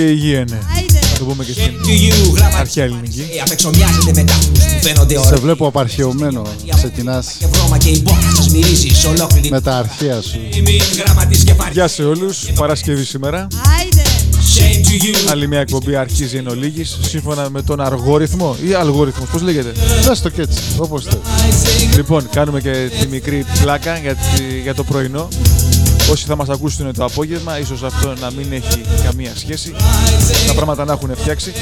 [0.00, 0.58] και υγιένε.
[0.76, 3.28] Άιντε Να το πούμε και στην Shame to you, γραμματείς αρχαία ελληνική.
[3.32, 6.42] και απεξομοιάζετε με τάφους που φαίνονται Σε ωραία βλέπω απαρχαιωμένο.
[6.76, 10.38] Ξεκινάς Και βρώμα και η μπόχα σας μυρίζεις ολόκληρη με τα αρχαία σου.
[10.64, 12.38] Μην γραμματείς και φαρισαίοι Γεια σε όλους.
[12.54, 13.46] Παρασκευή σήμερα.
[13.78, 14.02] Άιντε
[14.56, 19.28] Shame to you Άλλη μια εκπομπή αρχίζει εν ολίγης, σύμφωνα με τον αργόριθμο ή αλγόριθμος,
[19.28, 19.72] πώς λέγεται;
[20.06, 21.94] Δες το και έτσι, όπως θες.
[21.96, 25.28] Λοιπόν, κάνουμε και τη μικρή πλάκα για, τη- για το πρωινό.
[26.10, 29.74] Όσοι θα μας ακούσουν το απόγευμα, ίσως αυτό να μην έχει καμία σχέση.
[30.46, 31.52] Τα πράγματα να έχουν φτιάξει.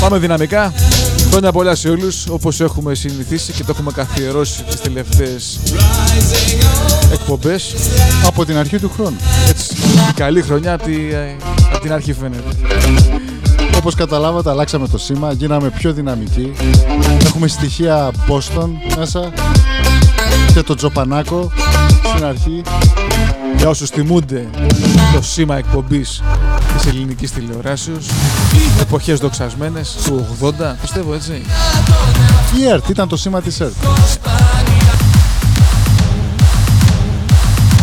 [0.00, 0.72] Πάμε δυναμικά.
[1.30, 5.58] Χρόνια πολλά σε όλους, όπως έχουμε συνηθίσει και το έχουμε καθιερώσει τις τελευταίες
[7.12, 7.74] εκπομπές.
[8.26, 9.16] Από την αρχή του χρόνου.
[9.48, 9.74] Έτσι,
[10.14, 10.94] καλή χρονιά από, τη,
[11.74, 12.48] απ' την αρχή φαίνεται.
[13.76, 16.52] Όπως καταλάβατε, αλλάξαμε το σήμα, γίναμε πιο δυναμικοί.
[17.24, 19.32] Έχουμε στοιχεία Boston μέσα
[20.54, 21.52] και το Τζοπανάκο
[22.12, 22.62] στην αρχή.
[23.62, 24.48] Για όσους θυμούνται
[25.14, 26.22] το σήμα εκπομπής
[26.76, 28.06] της ελληνικής τηλεοράσεως,
[28.80, 31.42] εποχές δοξασμένες του 80, πιστεύω έτσι.
[32.60, 33.72] Η ΕΡΤ ήταν το σήμα της ΕΡΤ.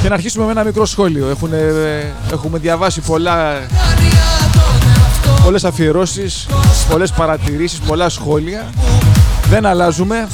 [0.01, 1.29] Και να αρχίσουμε με ένα μικρό σχόλιο.
[1.29, 3.61] Έχουν, ε, έχουμε διαβάσει πολλά,
[5.43, 6.47] πολλές αφιερώσεις,
[6.89, 8.69] πολλές παρατηρήσεις, πολλά σχόλια.
[9.49, 10.27] Δεν αλλάζουμε.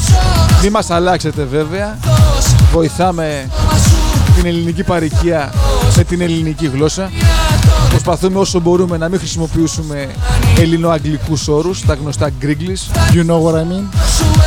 [0.61, 1.97] Μη μας αλλάξετε βέβαια.
[2.71, 3.49] Βοηθάμε
[4.35, 5.53] την ελληνική παροικία
[5.97, 7.11] με την ελληνική γλώσσα.
[7.89, 10.07] Προσπαθούμε όσο μπορούμε να μην χρησιμοποιήσουμε
[10.59, 13.83] ελληνοαγγλικούς όρους, τα γνωστά Griglish, You know what I mean?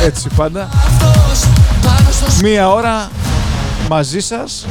[0.05, 0.69] έτσι πάντα.
[2.43, 3.09] Μία ώρα
[3.89, 4.65] μαζί σας,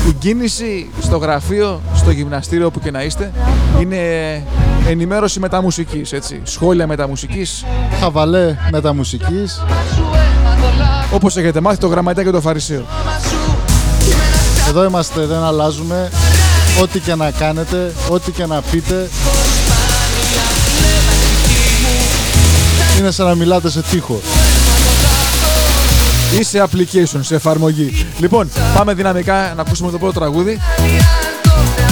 [0.00, 3.32] στην κίνηση, στο γραφείο, στο γυμναστήριο, όπου και να είστε.
[3.80, 3.96] Είναι
[4.88, 6.40] ενημέρωση μεταμουσικής, έτσι.
[6.42, 7.64] Σχόλια μεταμουσικής.
[8.00, 9.62] Χαβαλέ μεταμουσικής.
[11.12, 12.84] Όπως έχετε μάθει το γραμματέα και το φαρισαίο.
[14.74, 16.10] Εδώ είμαστε, δεν αλλάζουμε.
[16.82, 19.08] Ό,τι και να κάνετε, ό,τι και να πείτε.
[22.98, 24.20] Είναι σαν να μιλάτε σε τείχο.
[26.38, 28.06] Ή σε application, σε εφαρμογή.
[28.18, 30.60] Λοιπόν, πάμε δυναμικά να ακούσουμε το πρώτο τραγούδι.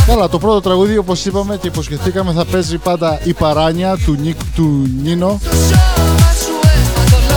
[0.06, 4.38] Καλά, το πρώτο τραγούδι, όπως είπαμε και υποσχεθήκαμε, θα παίζει πάντα η παράνια του, Νίκ,
[4.54, 5.40] του Νίνο.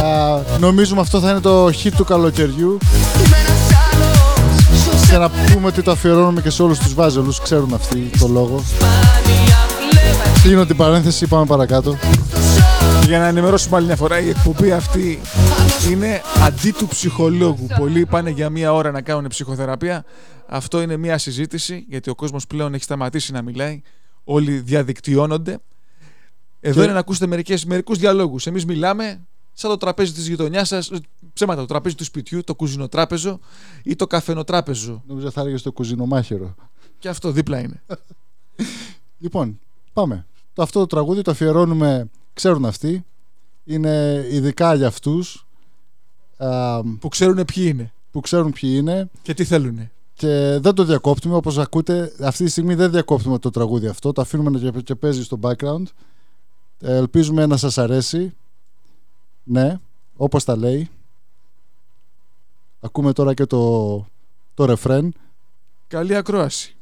[0.04, 2.78] Α, νομίζουμε αυτό θα είναι το hit του καλοκαιριού.
[5.14, 8.64] Και να πούμε ότι το αφιερώνουμε και σε όλους τους βάζελους, ξέρουν αυτοί το λόγο.
[10.44, 11.98] Κλείνω την παρένθεση, πάμε παρακάτω.
[13.06, 15.20] Για να ενημερώσουμε άλλη μια φορά, η εκπομπή αυτή
[15.90, 17.68] είναι αντί του ψυχολόγου.
[17.78, 20.04] Πολλοί πάνε για μία ώρα να κάνουν ψυχοθεραπεία.
[20.48, 23.82] Αυτό είναι μία συζήτηση, γιατί ο κόσμος πλέον έχει σταματήσει να μιλάει.
[24.24, 25.58] Όλοι διαδικτυώνονται.
[26.60, 28.48] Εδώ Και- είναι να ακούσετε μερικές, μερικούς διαλόγους.
[28.48, 30.92] Εμείς μιλάμε σαν το τραπέζι της γειτονιάς σας,
[31.34, 33.40] ψέματα, το τραπέζι του σπιτιού, το κουζινοτράπεζο
[33.84, 35.04] ή το καφενοτράπεζο.
[35.08, 36.56] Νομίζω θα έλεγες στο κουζινομάχαιρο.
[37.00, 37.82] Και αυτό δίπλα είναι.
[39.18, 39.60] Λοιπόν,
[39.94, 40.26] πάμε.
[40.54, 43.06] Το αυτό το τραγούδι το αφιερώνουμε, ξέρουν αυτοί.
[43.66, 45.48] Είναι ειδικά για αυτούς
[46.38, 49.90] α, Που ξέρουν ποιοι είναι που ξέρουν ποιοι είναι και τι θέλουν.
[50.14, 52.14] και δεν το διακόπτουμε όπως ακούτε.
[52.22, 55.40] Αυτή τη στιγμή δεν διακόπτουμε το τραγούδι αυτό, το αφήνουμε να και- και παίζει στο
[55.42, 55.84] background.
[56.80, 58.36] Ε, Ελπίζουμε να σας αρέσει.
[59.44, 59.80] Ναι,
[60.16, 60.90] όπως τα λέει.
[62.82, 64.06] Ακούμε τώρα και το,
[64.54, 65.14] το ρεφρέν.
[65.88, 66.76] Καλή ακρόαση.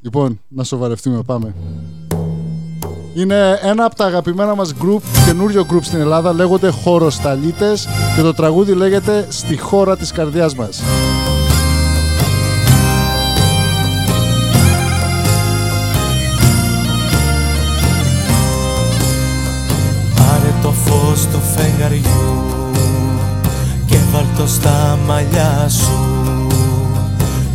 [0.00, 1.54] Λοιπόν, να σοβαρευτούμε, πάμε.
[3.14, 7.86] Είναι ένα από τα αγαπημένα μας group, καινούριο group στην Ελλάδα, λέγονται Χωροσταλίτες
[8.16, 10.82] και το τραγούδι λέγεται «Στη χώρα της καρδιάς μας».
[23.86, 26.46] και βάλτο στα μαλλιά σου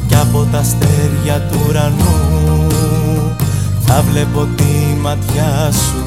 [0.08, 2.68] και από τα αστέρια του ουρανού
[3.82, 6.04] θα βλέπω τη ματιά σου.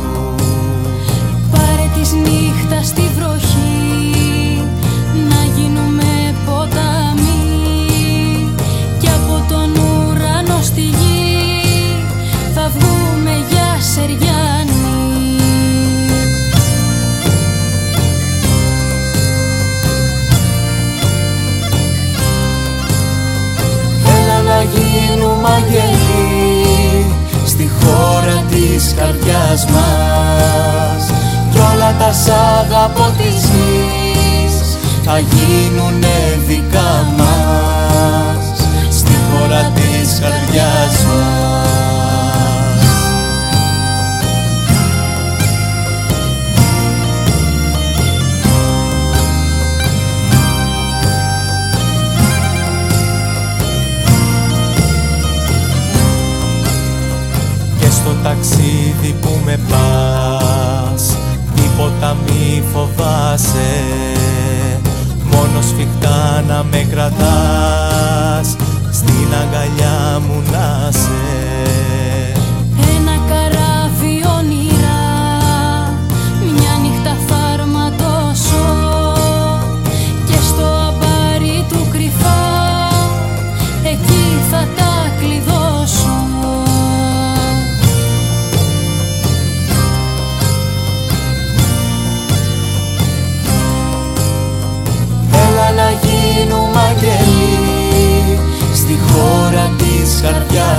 [1.50, 4.62] Πάρε τη νύχτας στη βροχή
[5.28, 7.44] να γίνουμε ποταμί
[9.00, 12.04] κι από τον ουρανό στη γη
[12.54, 14.53] θα βγούμε για σεριά.
[24.80, 27.06] γίνουμε αγγελοί
[27.46, 31.04] στη χώρα της καρδιάς μας.
[31.50, 33.48] Κι όλα τα σάγα από της
[35.04, 38.66] θα γίνουνε δικά μας.
[38.90, 41.63] Στη χώρα της καρδιάς μας.
[62.04, 63.70] Τίποτα μη φοβάσαι.
[65.24, 68.56] Μόνο σφιχτά να με κρατάς.
[68.92, 71.53] Στην αγκαλιά μου να σε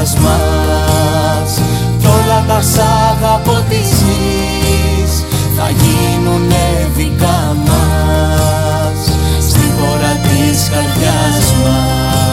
[0.05, 1.59] καρδιάς μας.
[1.99, 2.77] Κι όλα τα σ'
[3.11, 5.23] αγαπώ της γης
[5.57, 9.17] Θα γίνουνε δικά μας.
[9.49, 12.24] Στη χώρα της καρδιάς μας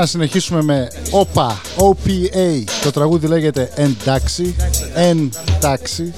[0.00, 2.64] να συνεχίσουμε με OPA, OPA.
[2.82, 4.54] Το τραγούδι λέγεται Εντάξει,
[5.56, 6.12] Εντάξει.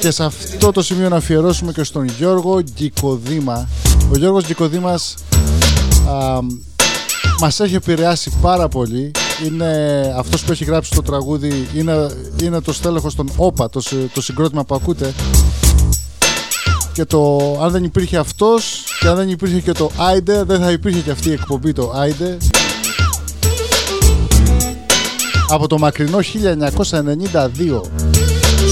[0.00, 3.68] Και σε αυτό το σημείο να αφιερώσουμε και στον Γιώργο Γκικοδήμα.
[4.12, 5.14] Ο Γιώργος Γκικοδήμας
[6.08, 6.38] α,
[7.40, 9.10] μας έχει επηρεάσει πάρα πολύ.
[9.46, 9.66] Είναι
[10.16, 12.10] αυτός που έχει γράψει το τραγούδι, είναι,
[12.42, 15.12] είναι το στέλεχος των OPA, το, συ- το συγκρότημα που ακούτε.
[16.94, 20.70] Και το, αν δεν υπήρχε αυτός και αν δεν υπήρχε και το Άιντε, δεν θα
[20.70, 22.36] υπήρχε και αυτή η εκπομπή το Άιντε.
[25.48, 26.22] Από το μακρινό 1992.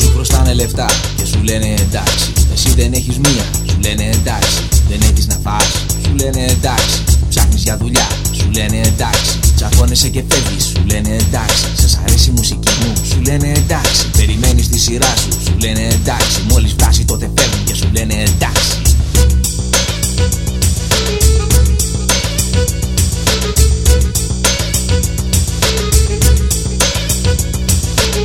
[0.00, 0.87] Σου χρωστάνε λεφτά
[1.17, 2.33] και σου λένε εντάξει.
[2.52, 4.69] Εσύ δεν έχεις μία, σου λένε εντάξει.
[4.88, 7.05] Δεν έχεις να φας, σου λένε εντάξει.
[7.29, 9.41] Ψάχνεις για δουλειά, σου λένε εντάξει.
[9.69, 11.88] Τσακώνεσαι και φεύγεις, σου λένε εντάξει.
[11.88, 14.11] Σε αρέσει η μουσική μου, σου λένε εντάξει.
[14.16, 16.42] Περιμένεις τη σειρά σου, σου λένε εντάξει.
[16.50, 18.76] Μόλις φτάσει τότε φεύγουν και σου λένε εντάξει.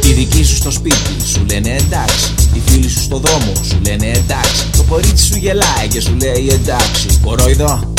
[0.04, 2.34] Οι δικοί σου στο σπίτι σου λένε εντάξει.
[2.54, 4.70] Οι φίλοι σου στο δρόμο σου λένε εντάξει.
[4.78, 7.08] Το κορίτσι σου γελάει και σου λέει εντάξει.
[7.24, 7.94] Κορόιδο.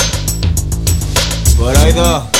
[1.59, 2.30] Κορόιδο.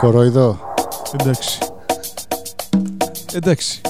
[0.00, 0.58] Κοροϊδό.
[1.20, 1.58] Εντάξει.
[3.32, 3.80] Εντάξει.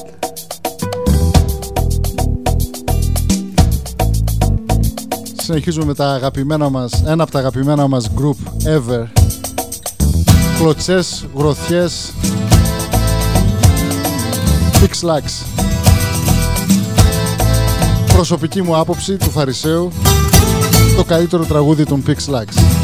[5.42, 9.06] Συνεχίζουμε με τα αγαπημένα μας, ένα από τα αγαπημένα μας group ever.
[10.58, 12.12] Κλωτσές, γροθιές,
[14.72, 15.44] Six Lacks.
[18.12, 19.92] Προσωπική μου άποψη του Φαρισαίου,
[20.96, 22.79] το καλύτερο τραγούδι των Pix Lacks.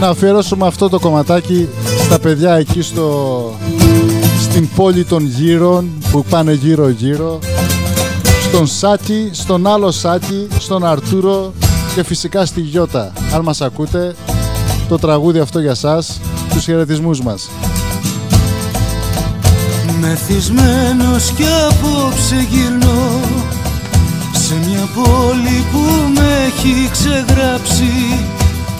[0.00, 1.68] Να αφιερώσουμε αυτό το κομματάκι
[2.04, 3.52] στα παιδιά εκεί στο,
[4.40, 7.38] στην πόλη των γύρων που πάνε γύρω γύρω
[8.48, 11.52] στον Σάκη, στον άλλο Σάκη, στον Αρτούρο
[11.94, 13.12] και φυσικά στη Γιώτα.
[13.34, 14.14] Αν μας ακούτε,
[14.88, 16.20] το τραγούδι αυτό για σας,
[16.52, 17.50] τους χαιρετισμούς μας.
[20.00, 23.20] Μεθυσμένος κι απόψε γυρνώ
[24.32, 27.92] σε μια πόλη που με έχει ξεγράψει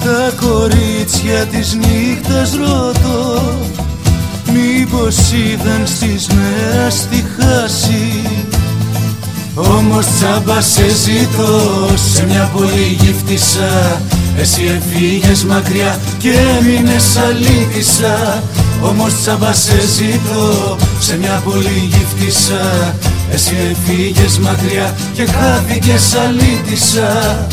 [0.09, 3.43] τα κορίτσια της νύχτας ρωτώ
[4.53, 8.23] Μήπως είδαν στις μέρες τη χάση.
[9.55, 14.01] Όμως τσάμπα σε ζητώ σε μια πολύ γύφτησα
[14.41, 18.43] Εσύ εφήγες μακριά και έμεινες αλήτησα.
[18.83, 22.95] Όμως τσάμπα σε ζητώ σε μια πολύ γύφτησα
[23.33, 27.47] Εσύ εφήγες μακριά και χάθηκες αλήτησα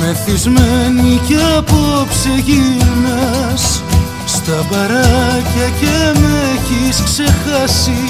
[0.00, 3.82] Μεθυσμένη κι απόψε γυρνάς.
[4.26, 8.02] Στα μπαράκια και με έχεις ξεχάσει.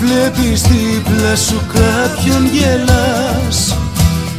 [0.00, 3.76] Βλέπεις δίπλα σου κάποιον γελάς.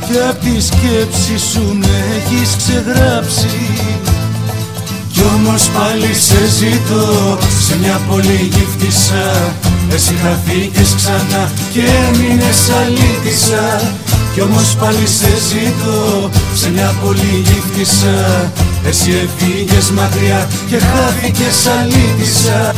[0.06, 3.60] Κι απ' τη σκέψη σου με έχεις ξεγράψει.
[5.16, 9.54] Κι όμως πάλι σε ζητώ σε μια πολύ γύφτησα
[9.94, 13.82] Εσύ χαθήκες ξανά και έμεινες αλήτησα
[14.36, 18.52] κι όμως πάλι σε ζητώ σε μια πολύ γύφτησα
[18.88, 22.74] Εσύ έφυγες μακριά και χάθηκες αλήτησα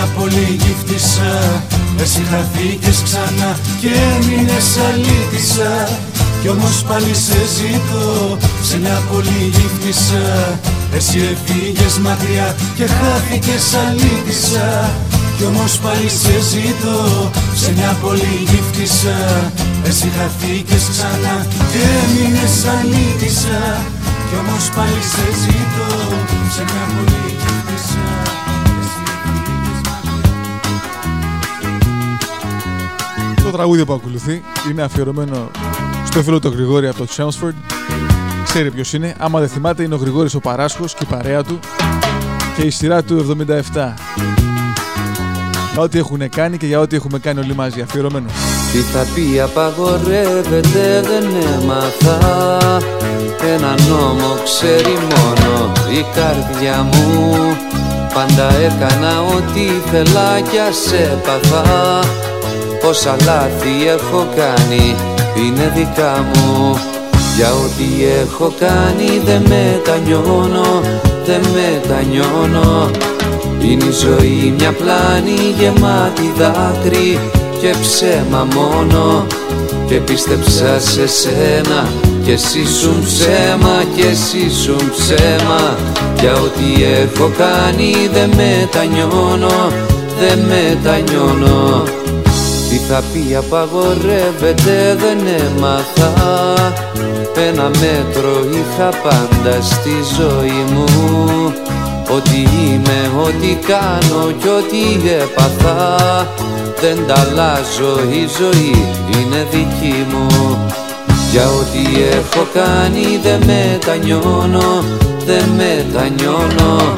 [0.00, 1.32] μια πολύ γύφτησα
[2.02, 5.72] Εσύ χαθήκες ξανά και έμεινες αλήτησα.
[6.40, 10.24] Κι όμως πάλι σε ζητώ σε μια πολύ γύφτησα
[10.96, 14.68] Εσύ έφυγες μακριά και χάθηκες αλήτησα.
[15.36, 17.30] Κι όμως πάλι σε ζητώ
[17.60, 19.18] σε μια πολύ γύφτησα
[19.88, 21.36] Εσύ χαθήκες ξανά
[21.72, 23.60] και έμεινες αλήτησα.
[24.28, 25.90] Κι όμως πάλι σε ζητώ
[26.54, 28.39] σε μια πολύ γύφτησα
[33.50, 35.50] Το τραγούδι που ακολουθεί είναι αφιερωμένο
[36.04, 37.54] στο φίλο του Γρηγόρη από το Chelmsford.
[38.44, 39.14] Ξέρει ποιος είναι.
[39.18, 41.58] Άμα δεν θυμάται, είναι ο Γρηγόρης ο Παράσχος και η παρέα του
[42.56, 43.36] και η σειρά του
[43.72, 43.94] 77.
[45.72, 47.80] Για ό,τι έχουν κάνει και για ό,τι έχουμε κάνει όλοι μαζί.
[47.80, 48.26] Αφιερωμένο.
[48.72, 51.24] Τι θα πει απαγορεύεται δεν
[51.60, 52.56] έμαθα
[53.54, 57.36] Ένα νόμο ξέρει μόνο η καρδιά μου
[58.14, 62.00] Πάντα έκανα ό,τι θέλα κι ας έπαθα
[62.88, 64.94] Όσα λάθη έχω κάνει
[65.36, 66.80] είναι δικά μου.
[67.36, 70.80] Για ό,τι έχω κάνει δεν μετανιώνω,
[71.26, 72.90] δεν μετανιώνω.
[73.62, 77.18] Είναι η ζωή μια πλάνη γεμάτη δάκρυ
[77.60, 79.26] και ψέμα μόνο.
[79.86, 81.88] Και πίστεψα σε σένα
[82.24, 85.76] και εσύ σου ψέμα και εσύ σου ψέμα.
[86.20, 89.72] Για ό,τι έχω κάνει δεν μετανιώνω,
[90.20, 91.82] δεν μετανιώνω
[92.70, 96.12] τι θα πει απαγορεύεται δεν έμαθα.
[97.48, 100.84] Ένα μέτρο είχα πάντα στη ζωή μου.
[102.16, 105.96] Ό,τι είμαι, ό,τι κάνω κι ό,τι έπαθα.
[106.80, 110.58] Δεν τα αλλάζω, η ζωή είναι δική μου.
[111.30, 114.84] Για ό,τι έχω κάνει δεν μετανιώνω,
[115.26, 116.94] δεν μετανιώνω.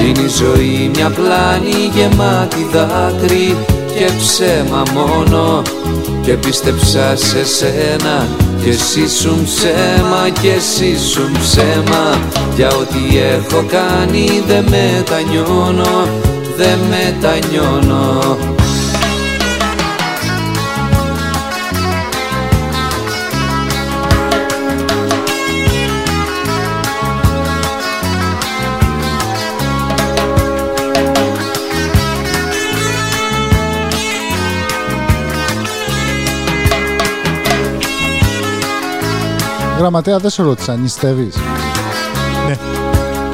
[0.00, 3.56] Είναι η ζωή μια πλάνη γεμάτη δάκρυ
[4.00, 5.62] και ψέμα μόνο
[6.02, 8.26] κι και πίστεψα σε σένα
[8.62, 12.18] και εσύ σου ψέμα και εσύ σου ψέμα.
[12.56, 16.08] Για ό,τι έχω κάνει δεν μετανιώνω,
[16.56, 18.36] δεν μετανιώνω
[39.80, 41.34] Γραμματέα, δεν σε ρώτησα, νηστεύεις;
[42.48, 42.56] Ναι.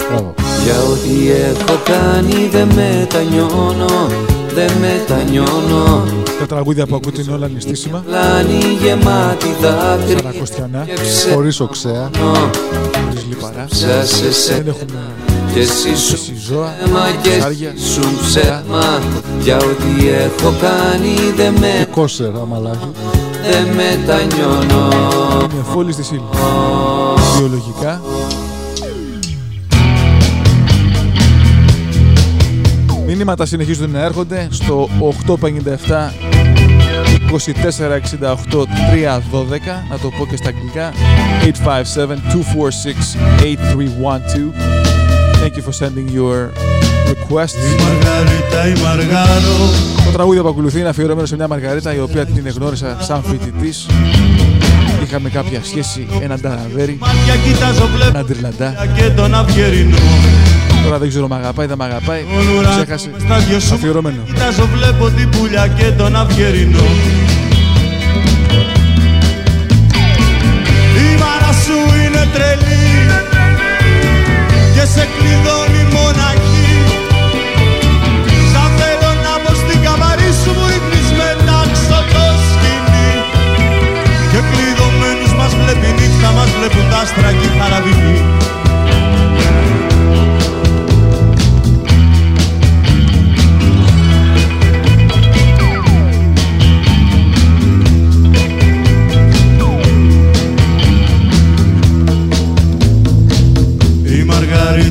[0.09, 0.35] Μπράβο.
[0.65, 4.07] Για ό,τι έχω κάνει δεν μετανιώνω,
[4.55, 6.05] δεν μετανιώνω
[6.39, 8.03] Τα τραγούδια που ακούτε είναι όλα νηστίσιμα.
[8.07, 12.11] Πλάνη γεμάτη δάκρυ Σαρακοστιανά, και ψέμα Χωρίς οξέα.
[12.21, 13.67] χωρίς λιπαρά.
[14.05, 14.99] σε σένα Δεν έχουμε
[15.55, 17.73] και εσύ σου εσύ ζώα, ψέμα και ψάρια.
[17.77, 19.01] εσύ σου ψέμα
[19.41, 22.91] Για ό,τι έχω κάνει δεν Και με, κόσερ, αμαλάχη.
[23.51, 24.89] Δεν μετανιώνω
[25.53, 26.23] Είναι φόλη στη ύλη.
[27.39, 28.01] Βιολογικά.
[33.07, 34.89] Μηνύματα συνεχίζουν να έρχονται στο
[35.27, 35.37] 857
[37.31, 38.65] 2468 312
[39.91, 40.93] να το πω και στα αγγλικά
[44.63, 45.06] 857-246-8312
[45.47, 46.37] Thank you for sending your
[47.13, 49.57] requests Η Μαργαρίτα, η Μαργάρο
[50.05, 53.87] Το τραγούδι που ακολουθεί είναι αφιερωμένο σε μια Μαργαρίτα η οποία την γνώρισα σαν φοιτητής.
[55.03, 58.75] Είχαμε κάποια σχέση, έναν ταραβέρι, Μάτια κοιτάζω βλέπω έναν τυρλαντά.
[58.97, 59.97] και τον αυγερινό
[60.85, 62.25] Τώρα δεν ξέρω, μ' αγαπάει, δεν μ' αγαπάει.
[62.37, 63.11] Τον ουρανό Ξέχασε.
[63.19, 64.23] στα δυο σου Αφιερωμένο.
[64.25, 66.85] Κοιτάζω βλέπω την πουλιά και τον αυγερινό
[71.05, 72.96] Η μάνα σου είναι τρελή
[74.87, 76.75] Και σε κλειδώνει μοναχή.
[78.53, 83.11] Σαν θέλω να πω στην καμαρί σου μου ρίχνεις μετάξω το σκηνή.
[84.31, 88.17] Και κλειδωμένους μας βλέπει νύχτα μας βλέπουν τα άστρα και η χαραβική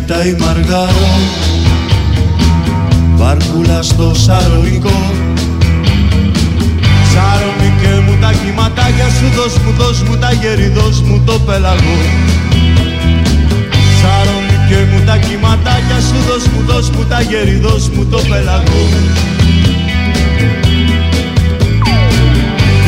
[0.08, 1.08] Μαργαρίτα η Μαργάρο
[3.16, 4.98] Βάρκουλα στο σαρονικό.
[7.14, 11.98] Σαρονικέ μου τα κυματάκια σου Δώσ' μου, δώσ' μου τα γέρι, δώσ' μου το πελαγό.
[14.02, 18.84] Σαρονικέ μου τα κυματάκια σου Δώσ' μου, δώσ' μου τα γέρι, δώσ' μου το πελαγό.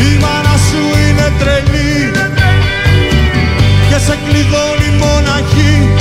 [0.08, 2.12] Η μάνα σου είναι τρελή
[3.90, 5.97] και σε κλειδώνει μοναχή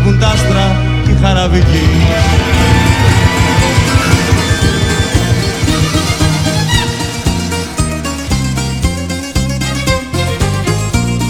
[0.00, 1.86] βλέπουν τα άστρα και η χαραβική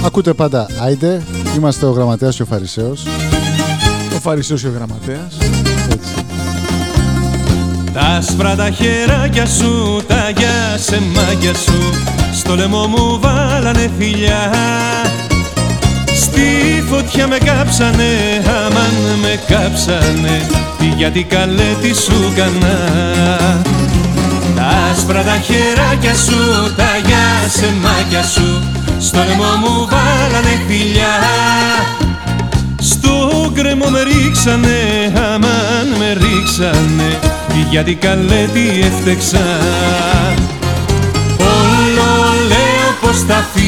[0.04, 1.22] Ακούτε πάντα Άιντε.
[1.56, 3.06] Είμαστε ο Γραμματέας και ο Φαρισαίος.
[4.16, 5.36] Ο Φαρισαίος και ο Γραμματέας.
[5.92, 6.14] Έτσι.
[7.92, 11.78] Τα άσπρα τα χεράκια σου, τα γεια σε μάγια σου
[12.32, 14.52] Στο λαιμό μου βάλανε φιλιά
[16.32, 20.46] Στη φωτιά με κάψανε, αμάν με κάψανε
[20.96, 22.78] Γιατί καλέ τι σου κανά
[24.56, 28.62] Τα άσπρα τα χεράκια σου, τα γιασεμάκια σου
[29.00, 31.14] Στο λαιμό μου βάλανε φιλιά.
[32.80, 37.18] Στο γκρεμό με ρίξανε, αμάν με ρίξανε
[37.70, 39.46] Γιατί καλέ τι έφτεξα.
[41.38, 43.60] Όλο λέω πως θα φύγω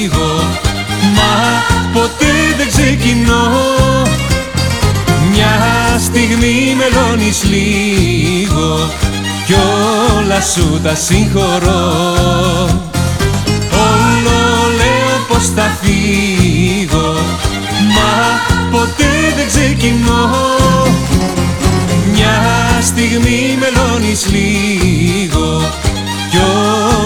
[0.00, 0.29] Μα ποτέ
[3.00, 3.42] δεν ξεκινώ.
[5.32, 8.76] Μια στιγμή μελώνεις λίγο
[9.46, 9.54] Κι
[10.18, 11.82] όλα σου τα συγχωρώ.
[13.72, 14.38] Όλο
[14.76, 17.12] λέω πως θα φύγω
[17.94, 18.12] Μα
[18.70, 20.30] ποτέ δεν ξεκινώ.
[22.12, 22.38] Μια
[22.82, 25.62] στιγμή μελώνεις λίγο
[26.30, 26.38] Κι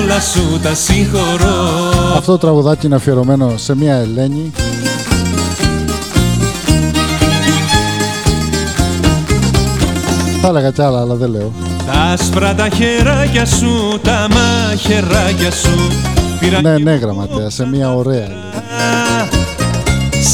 [0.01, 1.69] όλα σου τα συγχωρώ.
[2.17, 4.53] Αυτό το τραγουδάκι είναι αφιερωμένο σε μια Ελένη.
[10.47, 11.53] Θα έλεγα κι άλλα, αλλά δεν λέω.
[11.87, 15.91] Τα άσπρα τα χεράκια σου, τα μαχαιράκια σου
[16.41, 18.19] πήραν Ναι, και ναι, μου γραμματέα, σε μια ωραία.
[18.19, 18.29] λέει.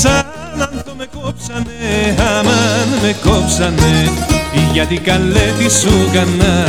[0.01, 0.25] Σαν
[0.59, 4.11] άνθο με κόψανε, αμάν με κόψανε
[4.73, 6.65] Γιατί καλέ τι σου κανά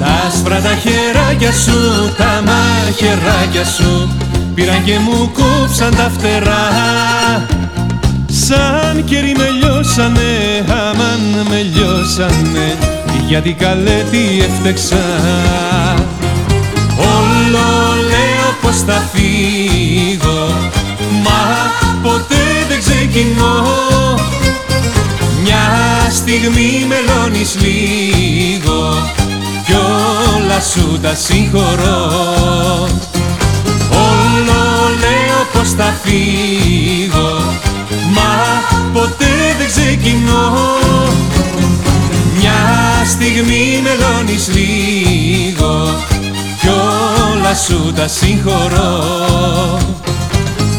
[0.00, 1.78] Τα άσπρα τα χεράκια σου,
[2.16, 4.08] τα μαχαιράκια σου
[4.54, 6.66] Πήραν και μου κόψαν τα φτερά
[8.48, 12.78] Σαν κερί με λιώσανε, αμάν με λιώσανε
[13.26, 15.04] Γιατί καλέ τι έφτεξα.
[16.96, 17.68] Όλο
[18.08, 20.46] λέω πως θα φύγω
[21.24, 21.70] Μα
[22.02, 23.64] ποτέ δεν ξεκινώ.
[25.42, 25.66] Μια
[26.10, 29.12] στιγμή μελώνεις λίγο
[29.66, 32.10] Κι όλα σου τα συγχωρώ.
[33.90, 34.62] Όλο
[35.00, 37.67] λέω πως θα φύγω Μα
[38.92, 40.66] ποτέ δεν ξεκινώ.
[42.38, 45.84] Μια στιγμή μελώνεις λίγο
[46.60, 48.98] Κι όλα σου τα συγχωρώ.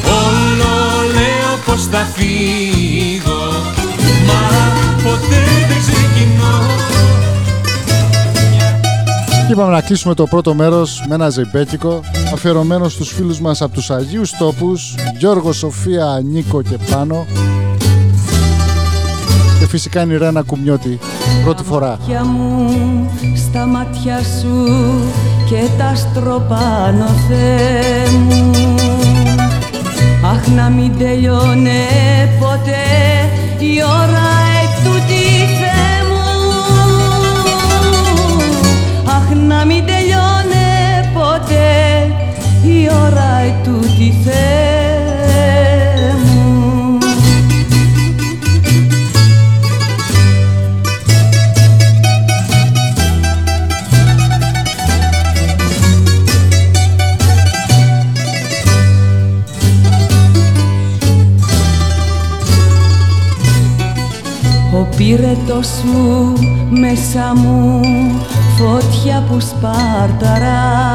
[0.06, 0.74] Όλο
[1.13, 3.41] λέω πως θα φύγω
[4.28, 4.41] Μα
[5.04, 6.65] ποτέ δεν ξεκινώ.
[9.48, 12.02] Και είπαμε να κλείσουμε το πρώτο μέρος με ένα ζεϊμπέκικο
[12.34, 17.26] αφιερωμένο στους φίλους μας από τους Αγίους Τόπους Γιώργο, Σοφία, Νίκο και Πάνο.
[17.34, 17.48] και
[19.69, 20.99] φυσικά είναι η Ρένα Κουμιώτη
[21.43, 21.88] πρώτη φορά.
[21.88, 22.69] μάτια μου
[23.36, 24.65] στα μάτια σου
[25.49, 28.51] και τα στροπάνω Θεέ μου
[30.32, 31.82] Αχ να μην τελειώνε
[32.39, 32.88] ποτέ
[33.60, 34.29] η ώρα
[34.63, 35.25] ετούτη
[35.60, 36.27] Θεέ μου
[39.05, 40.67] Αχ να μην τελειώνε
[41.13, 41.67] ποτέ
[42.63, 44.68] η ώρα ετούτη Θεέ
[65.10, 66.34] πύρετος μου
[66.69, 67.82] μέσα μου
[68.58, 70.89] φωτιά που σπαρταράει.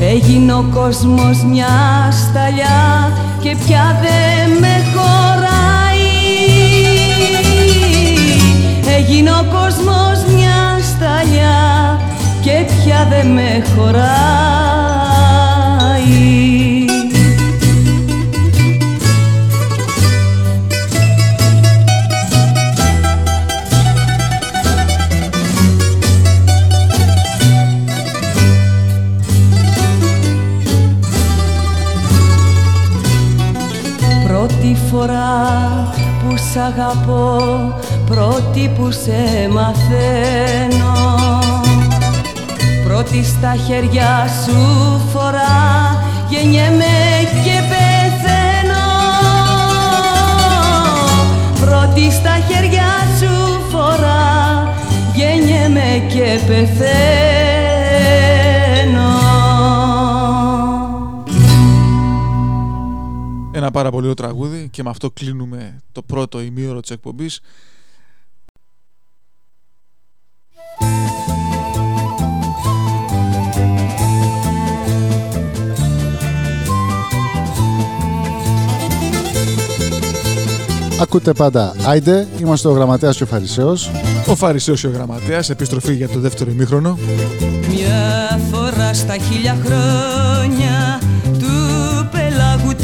[0.00, 1.66] Έγινε ο κόσμος μια
[2.10, 6.14] σταλιά και πια δεν με χωράει.
[8.98, 12.00] Έγινε ο κόσμος μια σταλιά
[12.40, 14.75] και πια δεν με χωράει
[36.56, 37.38] σ' αγαπώ,
[38.06, 40.94] πρώτη που σε μαθαίνω.
[42.86, 44.60] Πρώτη στα χέρια σου
[45.12, 45.56] φορά,
[46.28, 46.84] γεννιέμαι
[47.44, 47.75] και
[64.16, 67.40] τραγούδι και με αυτό κλείνουμε το πρώτο ημίωρο της εκπομπής.
[81.00, 83.90] Ακούτε πάντα Άιντε, είμαστε ο Γραμματέας και ο Φαρισαίος.
[84.26, 86.98] Ο Φαρισαίος και ο Γραμματέας, επιστροφή για το δεύτερο ημίχρονο.
[87.68, 91.05] Μια φορά στα χίλια χρόνια του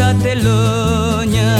[0.02, 1.56] στα τελώνια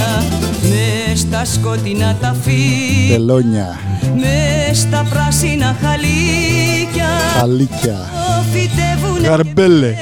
[0.61, 3.79] μες στα σκοτεινά τα φύλλα Τελώνια,
[4.15, 7.09] μες στα πράσινα χαλίκια.
[7.41, 8.09] Αλίκια.
[8.51, 9.87] φυτεύουνε Γαρμπέλε.
[9.87, 9.95] και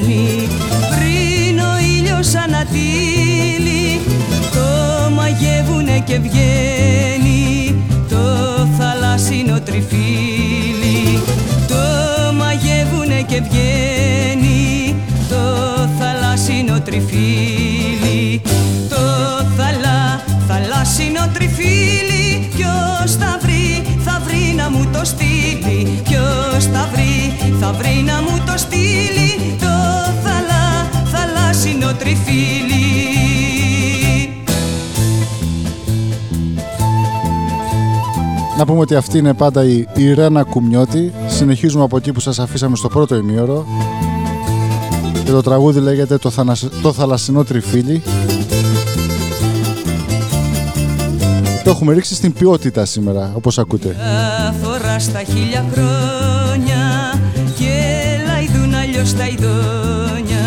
[0.00, 0.48] βγαίνει
[0.90, 4.00] πριν ο ήλιος ανατύλει
[4.52, 7.74] το μαγεύουνε και βγαίνει
[8.08, 8.16] το
[8.78, 11.20] θαλάσσινο τριφύλι.
[11.68, 14.94] Το μαγεύουνε και βγαίνει
[15.28, 15.42] το
[15.98, 17.61] θαλάσσινο τριφύλι
[25.02, 29.66] το στείλει ποιος θα βρει, θα βρει να μου το στείλει το
[30.22, 32.80] θαλά, θαλάσσινο τριφύλι
[38.58, 41.12] Να πούμε ότι αυτή είναι πάντα η, η Ρένα Κουμιώτη.
[41.26, 43.66] Συνεχίζουμε από εκεί που σας αφήσαμε στο πρώτο ημίωρο.
[45.24, 48.02] Και το τραγούδι λέγεται το, θανασ- το θαλασσινό τριφύλι.
[51.64, 53.96] Το έχουμε ρίξει στην ποιότητα σήμερα, όπως ακούτε.
[54.92, 57.12] Φορά στα χίλια χρόνια
[57.58, 57.74] και
[58.26, 60.46] λαϊδούν αλλιώς τα ειδόνια.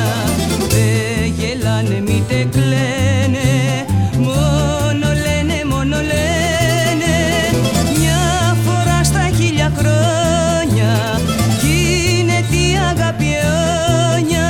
[0.69, 3.85] Δεν γελάνε μήτε κλαίνε
[4.17, 7.15] μόνο λένε, μόνο λένε.
[7.97, 8.21] Μια
[8.65, 11.19] φορά στα χίλια χρόνια
[11.61, 14.47] γίνεται η αγάπη αιώνια.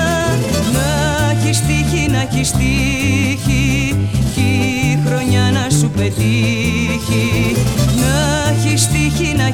[0.74, 0.88] Να
[1.32, 3.96] έχεις τύχη, να έχεις τύχη
[4.34, 6.55] κι η χρονιά να σου πετύχει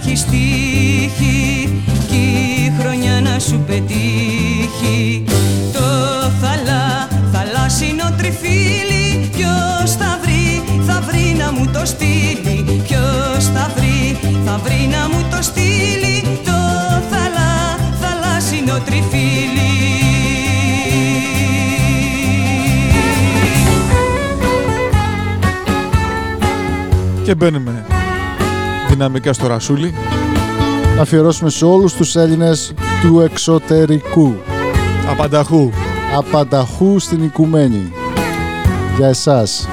[0.01, 2.15] τύχη, να έχεις τύχη κι
[2.65, 5.23] η χρονιά να σου πετύχει.
[5.73, 5.79] Το
[6.41, 12.81] θαλά, θαλάσσινο τριφύλι ποιος θα βρει, θα βρει να μου το στείλει.
[12.87, 16.21] Ποιος θα βρει, θα βρει να μου το στείλει.
[16.45, 16.59] Το
[17.09, 19.69] θαλά, θαλάσσινο τριφύλι.
[27.23, 27.85] Και μπαίνουμε
[29.01, 29.93] δυναμικά στο ρασούλι.
[30.95, 34.33] Να αφιερώσουμε σε όλους τους Έλληνες του εξωτερικού.
[35.09, 35.69] Απανταχού.
[36.17, 37.91] Απανταχού στην οικουμένη.
[38.97, 39.67] Για εσάς.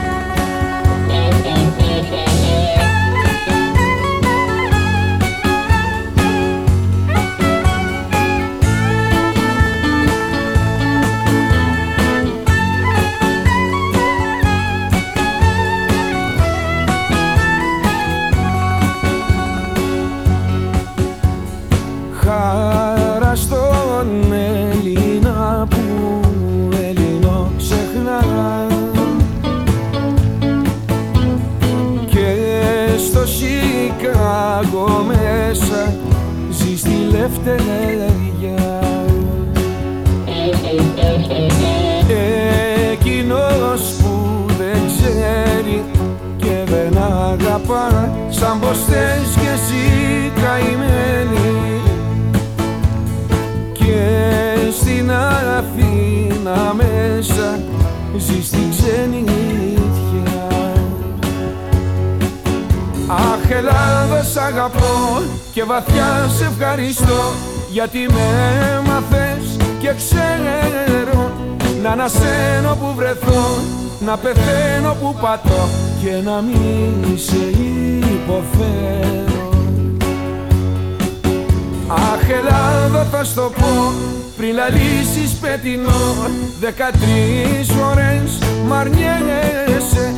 [86.78, 90.14] Δεκατρεις φορές μ' αρνιέσαι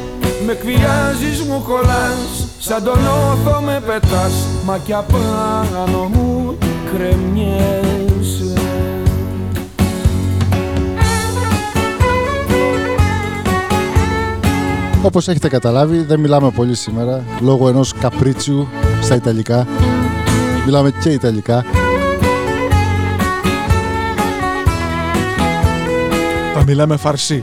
[0.46, 4.32] Με εκβιάζεις μου κολλάς Σαν τον όθο με πετάς
[4.64, 6.58] Μα κι απάνω μου
[6.92, 8.60] κρεμιέσαι
[15.02, 18.68] Όπως έχετε καταλάβει δεν μιλάμε πολύ σήμερα λόγω ενός καπρίτσιου
[19.02, 19.66] στα Ιταλικά.
[20.64, 21.64] Μιλάμε και Ιταλικά.
[26.54, 27.42] Θα μιλάμε φαρσί.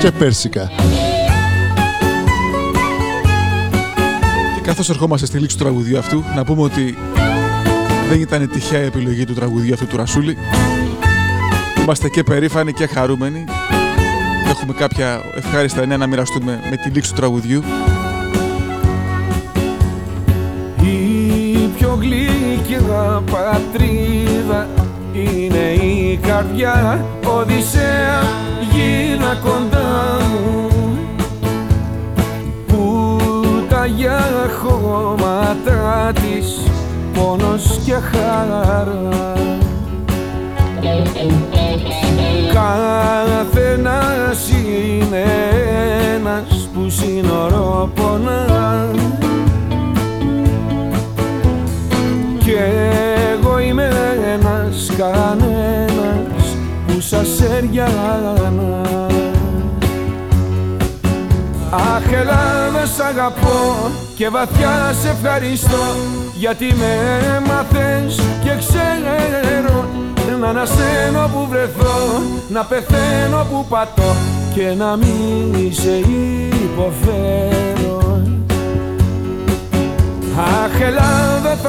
[0.00, 0.70] και Πέρσικα.
[4.54, 6.96] Και καθώς ερχόμαστε στη λήξη του τραγουδιού αυτού, να πούμε ότι
[8.08, 10.36] δεν ήταν τυχαία η επιλογή του τραγουδιού αυτού του Ρασούλη.
[11.82, 13.44] Είμαστε και περήφανοι και χαρούμενοι.
[14.48, 17.62] Έχουμε κάποια ευχάριστα νέα να μοιραστούμε με τη λήξη του τραγουδιού.
[20.82, 24.83] Η πιο γλυκιά πατρίδα
[25.14, 28.22] είναι η καρδιά Οδυσσέα
[28.72, 30.68] γίνα κοντά μου.
[32.66, 33.08] Που
[33.68, 34.20] τα για
[34.62, 36.60] χώματα της
[37.14, 38.92] πόνος και χαρά
[42.52, 45.24] Καθένας είναι
[46.14, 48.90] ένας που σύνορο πονά.
[52.38, 53.13] Κι εγώ είμαι ένας
[55.12, 58.80] κανένας που σας έριανα
[61.70, 65.84] Αχ Ελλάδα σ' αγαπώ και βαθιά σε ευχαριστώ
[66.34, 69.84] γιατί με έμαθες και ξέρω
[70.44, 74.14] να ανασένω που βρεθώ, να πεθαίνω που πατώ
[74.54, 75.96] και να μην σε
[76.64, 77.23] υποφέρω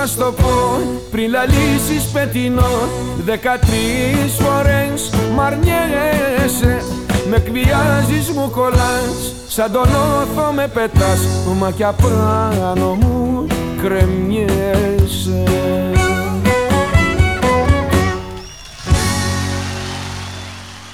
[0.06, 1.02] Ελλάδα θα στο πω.
[1.12, 2.90] Πριν λαλήσεις πετεινό
[3.26, 6.82] Δεκατρεις φορές μ' αρνιέσαι
[7.30, 11.20] Με εκβιάζεις μου κολλάς Σαν τον όθο με πετάς.
[11.58, 13.48] Μα κι απάνω μου
[13.82, 15.44] κρεμιέσαι.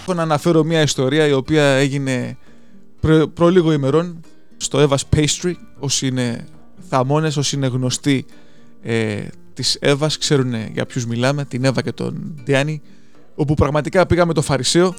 [0.01, 2.37] Έχω να αναφέρω μια ιστορία η οποία έγινε
[2.99, 4.19] προ, προ λίγο ημερών
[4.57, 5.53] στο Eva's Pastry.
[5.79, 6.45] Όσοι είναι
[6.89, 8.25] θαμώνες, όσοι είναι γνωστοί
[8.81, 9.19] ε,
[9.53, 12.81] της Εύας, ξέρουν για ποιους μιλάμε, την Εύα και τον Ντιάννη,
[13.35, 14.93] όπου πραγματικά πήγαμε το Φαρισαίο,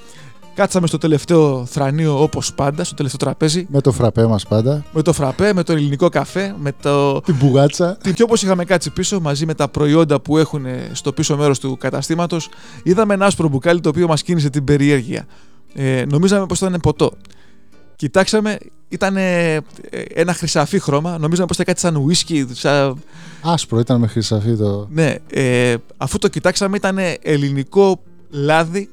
[0.54, 4.84] κάτσαμε στο τελευταίο θρανείο όπως πάντα, στο τελευταίο τραπέζι, Με το φραπέ μας πάντα.
[4.92, 7.20] με το φραπέ, με το ελληνικό καφέ, με το...
[7.20, 7.96] Την μπουγάτσα.
[7.96, 11.58] Την και όπως είχαμε κάτσει πίσω, μαζί με τα προϊόντα που έχουν στο πίσω μέρος
[11.58, 12.48] του καταστήματος,
[12.82, 15.26] είδαμε ένα άσπρο μπουκάλι το οποίο μας κίνησε την περιέργεια.
[15.74, 17.12] Ε, νομίζαμε πως ήταν ποτό.
[18.02, 19.16] Κοιτάξαμε, ήταν
[20.14, 21.18] ένα χρυσαφί χρώμα.
[21.18, 23.02] Νομίζαμε πως ήταν κάτι σαν ουίσκι, σαν
[23.42, 24.88] Άσπρο ήταν με χρυσαφί το.
[24.90, 28.88] ναι, ε, αφού το κοιτάξαμε ήταν ελληνικό λάδι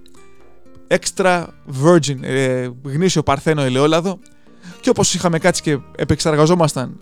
[0.87, 1.45] extra
[1.83, 4.19] virgin, ε, γνήσιο παρθένο ελαιόλαδο
[4.81, 6.97] και όπως είχαμε κάτσει και επεξεργαζόμασταν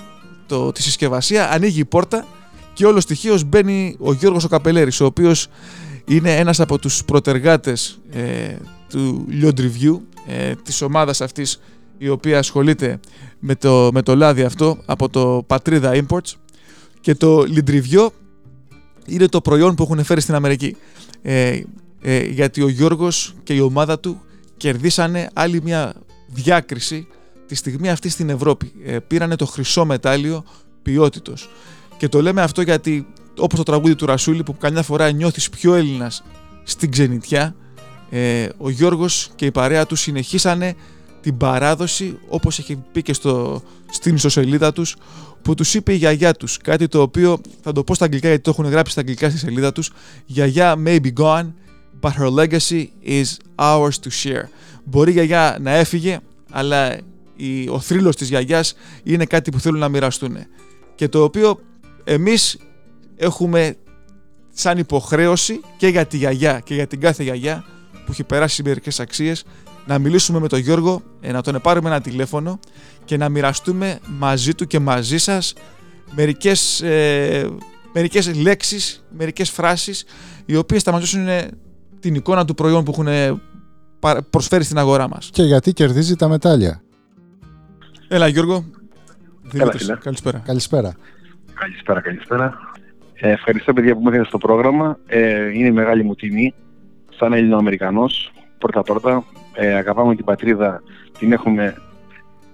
[0.47, 2.25] το, τη συσκευασία ανοίγει η πόρτα
[2.73, 5.47] και όλος στοιχείως μπαίνει ο Γιώργος ο Καπελέρης ο οποίος
[6.05, 8.55] είναι ένας από τους προτεργάτες ε,
[8.89, 11.59] του Lyon Review ε, της ομάδας αυτής
[11.97, 12.99] η οποία ασχολείται
[13.39, 16.33] με το, με το λάδι αυτό από το Πατρίδα Imports
[17.01, 18.11] και το Λιντριβιό
[19.05, 20.75] είναι το προϊόν που έχουν φέρει στην Αμερική.
[21.21, 21.61] Ε,
[22.01, 24.21] ε, γιατί ο Γιώργος και η ομάδα του
[24.57, 25.93] κερδίσανε άλλη μια
[26.27, 27.07] διάκριση
[27.47, 28.71] τη στιγμή αυτή στην Ευρώπη.
[28.85, 30.43] Ε, πήρανε το χρυσό μετάλλιο
[30.81, 31.49] ποιότητος.
[31.97, 33.07] Και το λέμε αυτό γιατί
[33.37, 36.23] όπως το τραγούδι του Ρασούλη που καμιά φορά νιώθεις πιο Έλληνας
[36.63, 37.55] στην ξενιτιά
[38.09, 40.75] ε, ο Γιώργος και η παρέα του συνεχίσανε
[41.27, 43.61] την παράδοση όπως έχει πει και στο,
[43.91, 44.95] στην ισοσελίδα τους
[45.41, 46.57] που τους είπε η γιαγιά τους.
[46.57, 49.37] Κάτι το οποίο θα το πω στα αγγλικά γιατί το έχουν γράψει στα αγγλικά στη
[49.37, 49.91] σελίδα τους.
[50.25, 51.51] Γιαγιά may be gone
[52.01, 54.43] but her legacy is ours to share
[54.83, 56.19] μπορεί η γιαγιά να έφυγε
[56.51, 56.97] αλλά
[57.35, 60.37] η, ο θρύλος της γιαγιάς είναι κάτι που θέλουν να μοιραστούν.
[60.95, 61.59] Και το οποίο
[62.03, 62.57] εμείς
[63.15, 63.75] έχουμε
[64.53, 68.99] σαν υποχρέωση και για τη γιαγιά και για την κάθε γιαγιά που έχει περάσει μερικές
[68.99, 69.43] αξίες,
[69.87, 72.59] να μιλήσουμε με τον Γιώργο, ε, να τον πάρουμε ένα τηλέφωνο
[73.05, 75.53] και να μοιραστούμε μαζί του και μαζί σας
[76.15, 77.49] μερικές, ε,
[77.93, 80.05] μερικές λέξεις, μερικές φράσεις
[80.45, 81.47] οι οποίες θα μας δώσουν ε,
[81.99, 83.41] την εικόνα του προϊόν που έχουν ε,
[83.99, 85.29] πα- προσφέρει στην αγορά μας.
[85.33, 86.81] Και γιατί κερδίζει τα μετάλλια.
[88.07, 88.65] Έλα Γιώργο.
[89.41, 89.95] Δημήτρης, φίλε.
[89.95, 90.41] Καλησπέρα.
[90.45, 90.93] Καλησπέρα.
[91.53, 92.57] Καλησπέρα, καλησπέρα.
[93.13, 94.97] Ε, ευχαριστώ παιδιά που με είχατε στο πρόγραμμα.
[95.07, 96.53] Ε, είναι μεγάλη μου τιμή.
[97.17, 99.23] Σαν Ελληνοαμερικανός, πρώτα-πρώτα,
[99.59, 100.81] ε, αγαπάμε την πατρίδα,
[101.19, 101.75] την έχουμε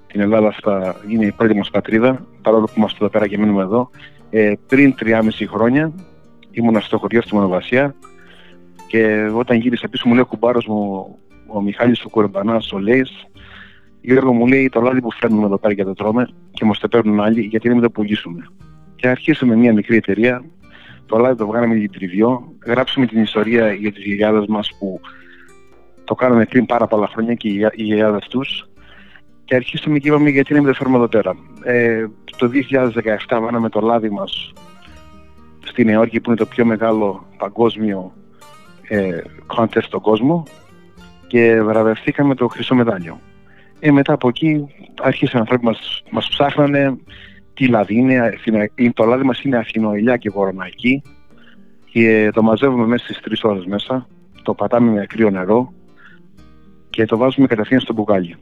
[0.07, 3.61] την Ελλάδα αυτά, είναι η πρώτη μας πατρίδα, παρόλο που είμαστε εδώ πέρα και μένουμε
[3.61, 3.89] εδώ.
[4.29, 5.93] Ε, πριν 3,5 χρόνια
[6.51, 7.95] ήμουνα στο χωριό στη Μονοβασία
[8.87, 11.15] και όταν γύρισα πίσω μου λέει ο κουμπάρος μου,
[11.47, 13.27] ο Μιχάλης ο Κουρμπανάς, ο Λέης,
[14.01, 16.87] Γιώργο μου λέει το λάδι που φέρνουμε εδώ πέρα και το τρώμε και μας το
[16.87, 18.47] παίρνουν άλλοι γιατί δεν το πουλήσουμε.
[18.95, 20.43] Και αρχίσαμε μια μικρή εταιρεία,
[21.05, 25.01] το λάδι το βγάλαμε για τριβιό, γράψαμε την ιστορία για τις γιαγιάδες μας που
[26.03, 28.67] το κάναμε πριν πάρα πολλά χρόνια και οι για- οι γιαγιάδες τους.
[29.45, 31.35] Και αρχίσαμε και είπαμε γιατί να μην το φέρουμε εδώ πέρα.
[31.63, 32.05] Ε,
[32.37, 34.53] το 2017 βάλαμε το λάδι μας
[35.65, 38.13] στη Νέα Υόρκη που είναι το πιο μεγάλο παγκόσμιο
[38.87, 39.21] ε,
[39.55, 40.43] contest στον κόσμο.
[41.27, 43.19] Και βραβευτήκαμε το χρυσό μετάλλιο.
[43.79, 44.67] Ε, μετά από εκεί
[45.01, 46.97] άρχισαν οι άνθρωποι μας, μας ψάχνανε
[47.53, 51.01] τι λάδι είναι, Αθηνα- το λάδι μας είναι Αθηνοηλιά και Βοροναϊκή
[51.91, 54.07] και το μαζεύουμε μέσα στις τρεις ώρες μέσα,
[54.43, 55.73] το πατάμε με κρύο νερό
[56.93, 58.35] και το βάζουμε κατευθείαν στο μπουκάλι.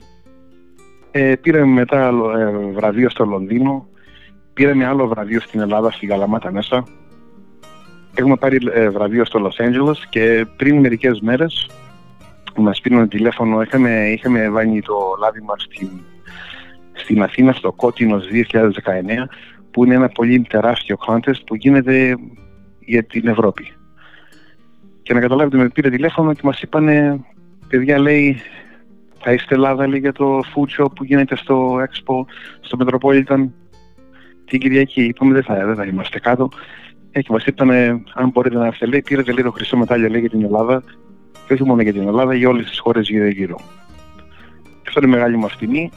[1.12, 3.88] Ε, πήραμε μετά ε, βραβείο στο Λονδίνο,
[4.54, 6.84] πήραμε άλλο βραβείο στην Ελλάδα, στην Καλαμάτα μέσα.
[8.16, 11.70] Έχουμε πάρει ε, βραβείο στο Los Angeles και πριν μερικές μέρες
[12.56, 15.90] μας πήραν τηλέφωνο, είχαμε, είχαμε βάλει το λάδι μας στην,
[16.94, 18.34] στην Αθήνα στο Κότινος 2019
[19.72, 22.16] που είναι ένα πολύ τεράστιο contest που γίνεται
[22.80, 23.74] για την Ευρώπη.
[25.02, 27.26] Και να καταλάβετε με πήρε τηλέφωνο και μας είπανε
[27.72, 28.38] παιδιά λέει,
[29.20, 32.16] θα είστε Ελλάδα λέει, για το food show που γίνεται στο Expo,
[32.62, 33.50] στο Metropolitan
[34.46, 35.04] την Κυριακή.
[35.04, 36.50] Είπαμε δεν θα, δεν θα είμαστε κάτω.
[37.12, 37.70] Ε, και μας είπαν,
[38.14, 40.84] αν μπορείτε να έρθετε, λέει, πήρατε λίγο χρυσό μετάλλιο λέει, για την Ελλάδα
[41.48, 43.60] και όχι μόνο για την Ελλάδα, για όλες τις χώρες γύρω-γύρω.
[44.88, 45.92] Αυτό είναι η μεγάλη μας τιμή.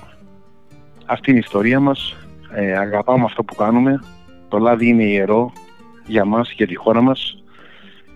[1.06, 2.16] Αυτή είναι η ιστορία μας.
[2.50, 4.00] Ε, αγαπάμε αυτό που κάνουμε.
[4.48, 5.52] Το λάδι είναι ιερό
[6.06, 7.44] για μας, για τη χώρα μας.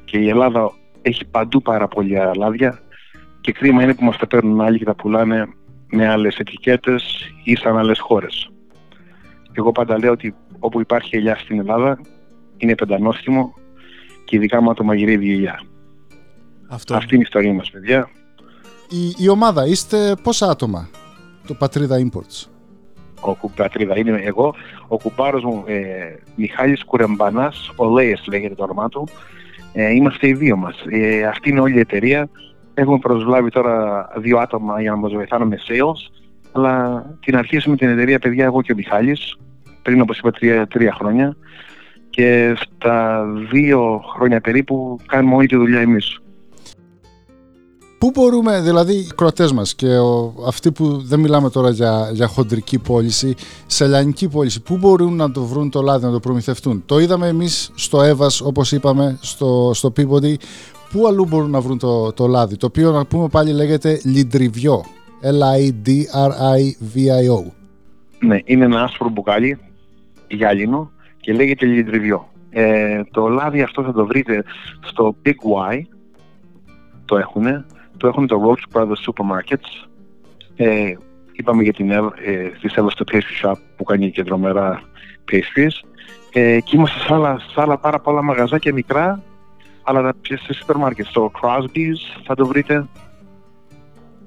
[0.04, 2.78] Και η Ελλάδα έχει παντού πάρα πολλά λάδια.
[3.49, 5.46] Και κρίμα είναι που μας τα παίρνουν άλλοι και τα πουλάνε
[5.86, 8.51] με άλλες ετικέτες ή σαν άλλες χώρες.
[9.42, 12.01] Και εγώ πάντα λέω ότι όπου υπάρχει ελιά στην Ελλάδα
[12.57, 13.55] είναι πεντανόστιμο
[14.24, 15.62] και ειδικά με το μαγειρεύει η ελιά.
[16.68, 16.96] Αυτό.
[16.96, 18.09] Αυτή είναι η ιστορία μας παιδιά.
[18.90, 20.88] Η, η ομάδα, είστε πόσα άτομα,
[21.46, 22.49] το Πατρίδα Imports;
[23.20, 24.55] ο κου- πατρίδα είναι εγώ,
[24.88, 25.82] ο κουμπάρος μου ε,
[26.36, 29.09] Μιχάλης Κουρεμπανάς, ο Λέες λέγεται το όνομά του,
[29.72, 30.76] ε, είμαστε οι δύο μας.
[30.88, 32.28] Ε, αυτή είναι όλη η εταιρεία.
[32.80, 36.20] Έχουμε προσλάβει τώρα δύο άτομα για να μας βοηθάνε με sales,
[36.52, 39.36] αλλά την αρχίσουμε την εταιρεία παιδιά εγώ και ο Μιχάλης,
[39.82, 41.36] πριν όπως είπα τρία, τρία χρόνια
[42.10, 46.20] και στα δύο χρόνια περίπου κάνουμε όλη τη δουλειά εμείς.
[47.98, 52.26] Πού μπορούμε, δηλαδή οι κροατές μας και ο, αυτοί που δεν μιλάμε τώρα για, για
[52.26, 53.34] χοντρική πώληση,
[53.66, 57.28] σε λιανική πώληση, πού μπορούν να το βρουν το λάδι, να το προμηθευτούν; Το είδαμε
[57.28, 60.34] εμείς στο Εύας, όπως είπαμε, στο, στο Peabody.
[60.93, 64.84] Πού αλλού μπορούν να βρουν το, το λάδι, το οποίο να πούμε πάλι λέγεται λιντριβιό.
[65.22, 65.93] L-I-D-R-I-V-I-O.
[68.20, 69.59] Ναι, είναι ένα άσπρο μπουκάλι,
[70.28, 72.28] γυάλινο και λέγεται λιντριβιό.
[72.51, 74.45] Ε, το λάδι αυτό θα το βρείτε
[74.80, 75.80] στο Big Y,
[77.05, 77.64] το έχουνε,
[77.97, 79.86] το έχουν το Roach Brothers Supermarkets.
[80.57, 80.95] Ε,
[81.32, 84.82] είπαμε για την Εύα, ε, της Εύας στο pastry shop που κάνει και δρομερά
[85.32, 85.89] pastries.
[86.32, 89.22] Ε, και είμαστε σε άλλα, σε άλλα πάρα πολλά μαγαζάκια μικρά,
[89.89, 91.07] αλλά τα και σε σούπερ μάρκετ.
[91.07, 92.86] Στο Crosby's θα το βρείτε.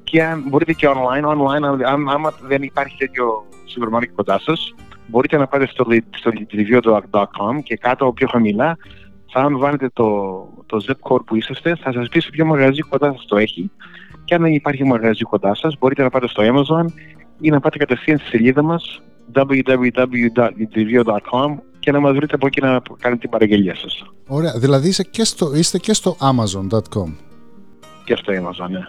[0.03, 4.39] Και αν μπορείτε και online, online αν, αν, άμα δεν υπάρχει τέτοιο σούπερ μάρκετ κοντά
[4.39, 4.73] σας,
[5.07, 8.77] μπορείτε να πάτε στο, li- στο litrivio.com και κάτω πιο χαμηλά
[9.31, 10.07] θα αν βάλετε το,
[10.65, 13.71] το zip code που είσαστε θα σας πεις σε ποιο μαγαζί κοντά σας το έχει
[14.23, 16.85] και αν δεν υπάρχει μαγαζί κοντά σας μπορείτε να πάτε στο Amazon
[17.39, 19.01] ή να πάτε κατευθείαν στη σελίδα μας
[19.33, 24.03] www.litrivio.com και να μας βρείτε από εκεί να κάνετε την παραγγελία σας.
[24.27, 27.13] Ωραία, δηλαδή είστε και στο, είστε και στο amazon.com.
[28.03, 28.87] Και στο Amazon, ναι.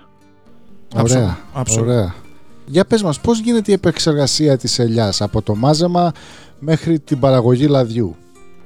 [1.03, 1.84] Ωραία, άψογο.
[1.84, 2.14] ωραία.
[2.66, 6.12] Για πες μας, πώς γίνεται η επεξεργασία της ελιάς από το μάζεμα
[6.59, 8.16] μέχρι την παραγωγή λαδιού;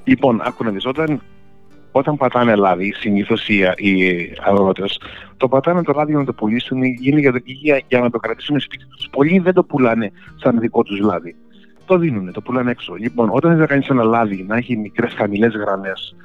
[0.04, 1.22] Λοιπόν, άκου να δεις, όταν,
[1.92, 5.00] όταν πατάνε λάδι, συνήθως οι, οι αγρότες,
[5.36, 8.18] το πατάνε το λάδι για να το πουλήσουν ή γίνει για, για, για να το
[8.18, 9.08] κρατήσουν σπίτι τους.
[9.10, 11.36] Πολλοί δεν το πουλάνε σαν δικό τους λάδι.
[11.86, 12.94] Το δίνουν, το πουλάνε έξω.
[12.94, 16.16] Λοιπόν, όταν θες να κάνεις ένα λάδι να έχει μικρές χαμηλές γραμμές,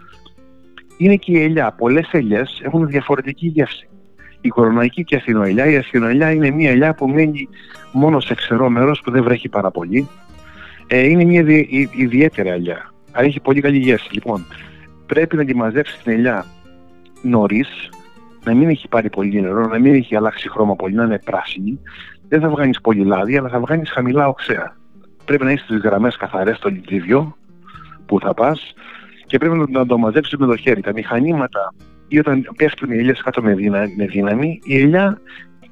[0.97, 1.71] είναι και η ελιά.
[1.71, 3.89] Πολλές ελιές έχουν διαφορετική γεύση.
[4.41, 5.65] Η κοροναϊκή και η ασθινοελιά.
[5.65, 7.47] Η ασθινοελιά είναι μια ελιά που μένει
[7.91, 10.07] μόνο σε ξερό μέρος που δεν βρέχει πάρα πολύ.
[10.87, 12.91] Ε, είναι μια δι- ι- ιδιαίτερη ελιά.
[13.11, 14.09] Άρα έχει πολύ καλή γεύση.
[14.13, 14.45] Λοιπόν,
[15.05, 16.45] πρέπει να τη μαζέψεις την ελιά
[17.21, 17.89] νωρίς,
[18.43, 21.79] να μην έχει πάρει πολύ νερό, να μην έχει αλλάξει χρώμα πολύ, να είναι πράσινη.
[22.27, 24.75] Δεν θα βγάλεις πολύ λάδι, αλλά θα βγάλεις χαμηλά οξέα.
[25.31, 27.37] Πρέπει να έχεις τις γραμμές καθαρές στο λιτρίβιο
[28.05, 28.73] που θα πας
[29.25, 30.81] και πρέπει να, να το μαζέψεις με το χέρι.
[30.81, 31.73] Τα μηχανήματα
[32.07, 35.21] ή όταν πέφτουν οι ελιές κάτω με, δύνα, με δύναμη, η ελιά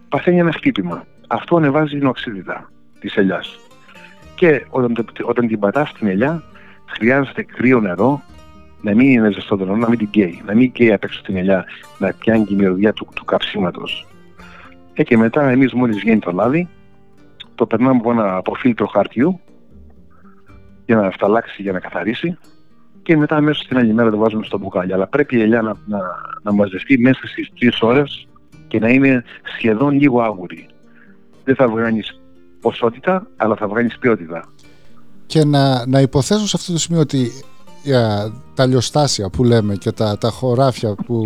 [0.10, 1.06] παθαίνει ένα χτύπημα.
[1.28, 3.60] Αυτό ανεβάζει την οξύτητα της ελιάς.
[4.36, 6.44] Και όταν, το- όταν την πατάς στην ελιά,
[6.86, 8.22] χρειάζεται κρύο νερό,
[8.82, 10.42] να μην είναι ζεστό το νερό, να μην την καίει.
[10.46, 11.66] Να μην καίει απ' έξω την ελιά,
[11.98, 14.08] να πιάνει τη μυρωδιά του, του καψίματος.
[14.94, 16.68] Ε, και μετά εμείς μόλις βγαίνει το λάδι,
[17.56, 19.40] το περνάμε από ένα από φίλτρο χαρτιού
[20.90, 22.38] για να φταλάξει, για να καθαρίσει
[23.04, 24.94] και μετά αμέσως την άλλη μέρα το βάζουμε στο μπουκάλι.
[24.94, 26.00] Αλλά πρέπει η ελιά να, να,
[26.42, 28.28] να μαζευτεί μέσα στις 3 ώρες
[28.68, 29.24] και να είναι
[29.58, 30.68] σχεδόν λίγο άγουρη.
[31.44, 32.20] Δεν θα βγάλεις
[32.62, 34.44] ποσότητα, αλλά θα βγάλεις ποιότητα.
[35.26, 37.32] Και να, να υποθέσω σε αυτό το σημείο ότι
[37.84, 41.22] για τα λιοστάσια που λέμε και τα, τα χωράφια που,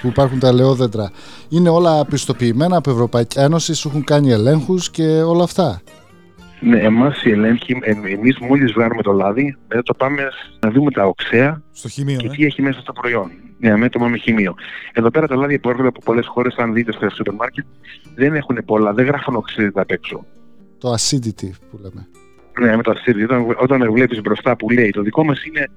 [0.00, 1.10] που υπάρχουν τα ελαιόδεντρα
[1.48, 5.80] είναι όλα πιστοποιημένα από Ευρωπαϊκή Ένωση, σου έχουν κάνει ελέγχους και όλα αυτά.
[6.60, 10.22] Ναι, εμάς οι ελέγχοι, ε, εμείς μόλις βγάλουμε το λάδι, μετά το πάμε
[10.60, 12.30] να δούμε τα οξέα Στο χημείο, και ε.
[12.30, 13.30] τι έχει μέσα στο προϊόν.
[13.58, 14.54] Ναι, με το πάμε χημείο.
[14.92, 17.64] Εδώ πέρα τα λάδια που έρχονται από πολλές χώρες, αν δείτε στα σούπερ μάρκετ,
[18.14, 20.24] δεν έχουν πολλά, δεν γράφουν οξύδια απ' έξω.
[20.78, 22.08] Το acidity που λέμε.
[22.60, 23.24] Ναι, με το αστήρι.
[23.24, 25.70] Όταν, όταν βλέπεις μπροστά που λέει, το δικό μας είναι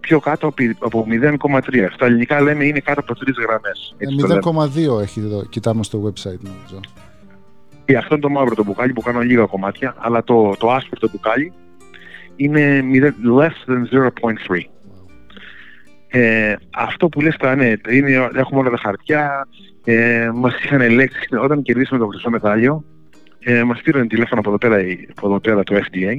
[0.00, 1.90] πιο κάτω από- από 0,3.
[1.94, 3.94] Στα ελληνικά λέμε είναι κάτω από 3 γραμμές.
[3.98, 4.40] Ε, Έτσι το λέμε.
[4.40, 6.80] 0,2 έχει εδώ, κοιτάμε στο website νομίζω.
[7.86, 10.98] Και αυτό είναι το μαύρο το μπουκάλι που κάνω λίγα κομμάτια, αλλά το, το άσπρο
[10.98, 11.52] το μπουκάλι
[12.36, 13.04] είναι 0
[13.40, 14.08] less than
[14.48, 14.60] 0.3.
[16.08, 19.48] Ε, αυτό που λες τώρα, ναι, είναι, έχουμε όλα τα χαρτιά,
[19.88, 22.84] Ε, μας είχαν ελέγξει, όταν κερδίσαμε το χρυσό μετάλλιο,
[23.38, 26.12] ε, μας πήραν τηλέφωνο από εδώ πέρα, η- από εδώ πέρα το FDA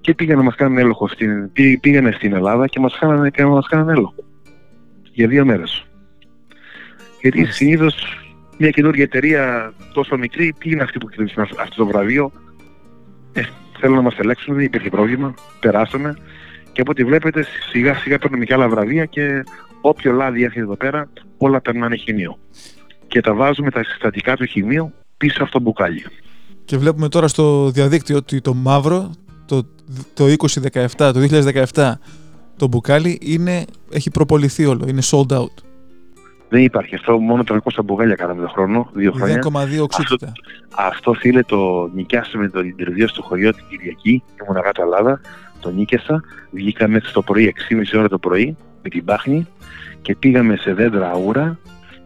[0.00, 3.44] και πήγαν να μας κάνουν έλεγχο στην, πή- πήγανε στην Ελλάδα και μας κάνανε, και
[3.44, 4.14] μας κάνανε έλεγχο
[5.12, 5.86] για δύο μέρες.
[7.20, 8.23] Γιατί συνήθως
[8.58, 12.32] μια καινούργια εταιρεία τόσο μικρή, ποιοι είναι αυτοί που κερδίσαν αυτό αυτό το βραβείο,
[13.32, 13.42] ε,
[13.78, 16.16] θέλουν να μας ελέγξουν, δεν υπήρχε πρόβλημα, περάσαμε
[16.72, 19.44] και από ό,τι βλέπετε σιγά σιγά παίρνουμε και άλλα βραβεία και
[19.80, 22.38] όποιο λάδι έρχεται εδώ πέρα όλα περνάνε χημείο.
[23.06, 26.04] Και τα βάζουμε τα συστατικά του χημείου πίσω από το μπουκάλι.
[26.64, 29.10] Και βλέπουμε τώρα στο διαδίκτυο ότι το μαύρο,
[29.46, 29.66] το,
[30.14, 30.24] το
[30.68, 31.26] 2017, το
[31.72, 31.92] 2017,
[32.56, 35.54] το μπουκάλι είναι, έχει προποληθεί όλο, είναι sold out.
[36.54, 39.38] Δεν υπάρχει αυτό, μόνο 300 μπουκάλια κάναμε το χρόνο, δύο χρόνια.
[39.42, 40.32] 0,2 οξύτητα.
[40.76, 45.20] Αυτό φίλε το νοικιάσαμε το interview στο χωριό την Κυριακή, ήμουν κάτω Ελλάδα,
[45.60, 49.46] το νίκιασα, βγήκαμε στο πρωί, 6.30 ώρα το πρωί, με την πάχνη.
[50.02, 51.58] Και πήγαμε σε δέντρα αούρα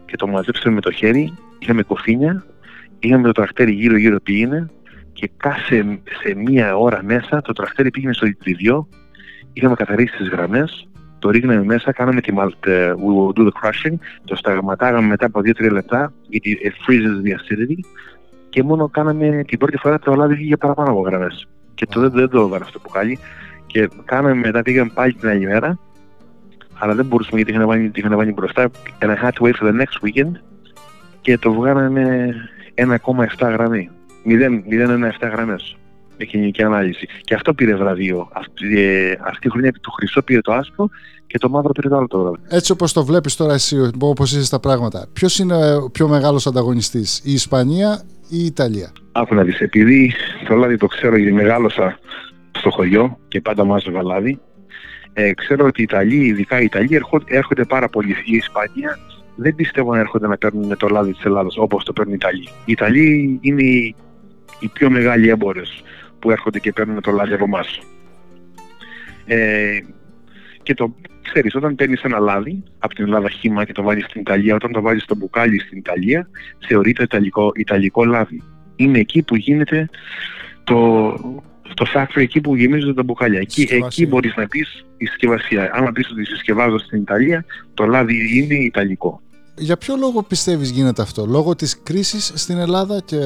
[0.05, 2.45] και το μαζέψαμε με το χέρι, είχαμε κοφίνια,
[2.99, 4.69] είχαμε το τρακτέρι γύρω γύρω πήγαινε
[5.13, 8.87] και κάθε σε μία ώρα μέσα το τρακτέρι πήγαινε στο τριβιό,
[9.53, 10.88] είχαμε καθαρίσει τις γραμμές,
[11.19, 13.95] το ρίχναμε μέσα, κάναμε τη μαλ- ε, we will do the crushing,
[14.25, 17.79] το σταγματάγαμε μετά από 2-3 λεπτά γιατί it freezes the acidity
[18.49, 21.47] και μόνο κάναμε την πρώτη φορά το λάδι βγήκε παραπάνω από γραμμές.
[21.73, 23.17] Και το δεν, δεν το έβαλα αυτό που κάνει.
[23.65, 25.79] Και κάναμε μετά, πήγαμε πάλι την άλλη μέρα,
[26.79, 28.69] αλλά δεν μπορούσαμε γιατί είχαν βάλει, είχαν βάλει μπροστά.
[28.99, 30.31] And I had to wait for the next weekend
[31.21, 32.33] και το βγάλαμε
[32.75, 33.89] 1,7 γραμμή.
[34.25, 35.88] 0,17 γραμμές με
[36.25, 37.07] κοινωνική ανάλυση.
[37.23, 38.29] Και αυτό πήρε βραβείο.
[38.33, 40.89] Αυτή, ε, αυτή η χρονιά το χρυσό πήρε το άσπρο
[41.27, 42.41] και το μαύρο πήρε το άλλο το βραβείο.
[42.49, 46.47] Έτσι όπως το βλέπεις τώρα εσύ, όπως είσαι στα πράγματα, ποιος είναι ο πιο μεγάλος
[46.47, 50.13] ανταγωνιστής, η Ισπανία ή η Ιταλία; Άκου να δεις, επειδή
[50.47, 51.99] το λάδι το ξέρω γιατί μεγάλωσα
[52.51, 54.39] στο χωριό και πάντα μάζευα λάδι,
[55.13, 58.15] ε, ξέρω ότι οι Ιταλοί, ειδικά οι Ιταλοί, ερχό- έρχονται πάρα πολύ.
[58.25, 58.99] Η Ισπανία
[59.35, 62.47] δεν πιστεύω να έρχονται να παίρνουν το λάδι της Ελλάδας όπως το παίρνουν οι Ιταλοί.
[62.65, 63.95] Οι Ιταλοί είναι οι,
[64.59, 65.83] οι πιο μεγάλοι έμπορες
[66.19, 67.79] που έρχονται και παίρνουν το λάδι από εμάς.
[69.25, 69.79] Ε,
[70.63, 74.21] και το ξέρεις, όταν παίρνεις ένα λάδι από την Ελλάδα χήμα και το βάλεις στην
[74.21, 76.29] Ιταλία, όταν το βάλεις στο μπουκάλι στην Ιταλία,
[76.67, 78.43] θεωρείται ιταλικό, ιταλικό λάδι.
[78.75, 79.89] Είναι εκεί που γίνεται
[80.63, 81.11] το,
[81.73, 83.39] το factory, εκεί που γεμίζονται τα μπουκάλια.
[83.39, 83.87] Εκεί, Συσκευασία.
[83.87, 85.69] εκεί μπορείς να πεις η συσκευασία.
[85.73, 89.21] Άμα πεις ότι συσκευάζω στην Ιταλία, το λάδι είναι ιταλικό.
[89.59, 93.17] Για ποιο λόγο πιστεύεις γίνεται αυτό, λόγω της κρίσης στην Ελλάδα και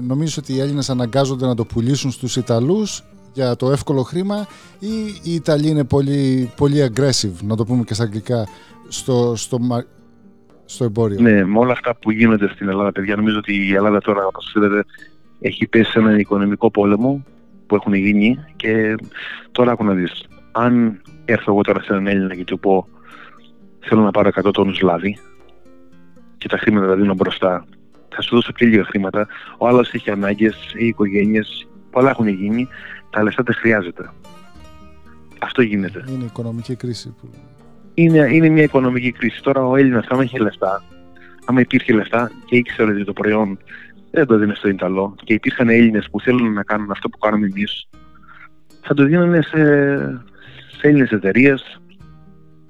[0.00, 4.46] νομίζεις ότι οι Έλληνες αναγκάζονται να το πουλήσουν στους Ιταλούς για το εύκολο χρήμα
[4.78, 4.88] ή
[5.22, 8.46] οι Ιταλοί είναι πολύ, πολύ aggressive, να το πούμε και στα αγγλικά,
[8.88, 9.84] στο, στο, μα-
[10.64, 14.00] στο εμπόριο; Ναι, με όλα αυτά που γίνονται στην Ελλάδα, παιδιά, νομίζω ότι η Ελλάδα
[14.00, 14.84] τώρα, όπως ξέρετε,
[15.40, 17.24] έχει πέσει σε έναν οικονομικό πόλεμο
[17.66, 18.94] που έχουν γίνει και
[19.52, 20.24] τώρα άκου να δεις.
[20.52, 22.88] Αν έρθω εγώ τώρα σε έναν Έλληνα και του πω
[23.80, 25.18] θέλω να πάρω 100 τόνους λάδι
[26.38, 27.64] και τα χρήματα τα δίνω μπροστά,
[28.08, 29.26] θα σου δώσω πιο λίγα χρήματα.
[29.58, 32.68] Ο άλλος έχει ανάγκες, οι οικογένειες, πολλά έχουν γίνει,
[33.10, 34.10] τα λεφτά δεν χρειάζεται.
[35.38, 36.04] Αυτό γίνεται.
[36.08, 37.44] Είναι η οικονομική κρίση που λέμε.
[37.94, 39.42] είναι, είναι μια οικονομική κρίση.
[39.42, 40.82] Τώρα ο Έλληνας, άμα είχε λεφτά,
[41.44, 43.58] άμα υπήρχε λεφτά και ήξερε ότι το προϊόν
[44.10, 47.46] δεν το δίνει στο Ιταλό και υπήρχαν Έλληνες που θέλουν να κάνουν αυτό που κάνουμε
[47.46, 47.88] εμείς,
[48.80, 49.56] θα το δίνανε σε,
[50.78, 51.80] σε Έλληνες εταιρείες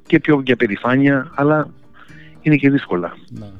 [0.06, 1.68] και πιο για περηφάνεια, αλλά
[2.46, 3.16] είναι και δύσκολα.
[3.30, 3.50] Ναι.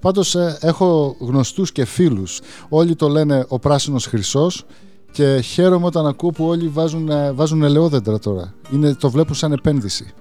[0.00, 2.40] Πάντως ε, έχω γνωστούς και φίλους.
[2.68, 4.64] Όλοι το λένε ο πράσινος χρυσός
[5.10, 8.54] και χαίρομαι όταν ακούω που όλοι βάζουν, ε, βάζουν ελαιόδεντρα τώρα.
[8.72, 10.12] Είναι, το βλέπουν σαν επένδυση.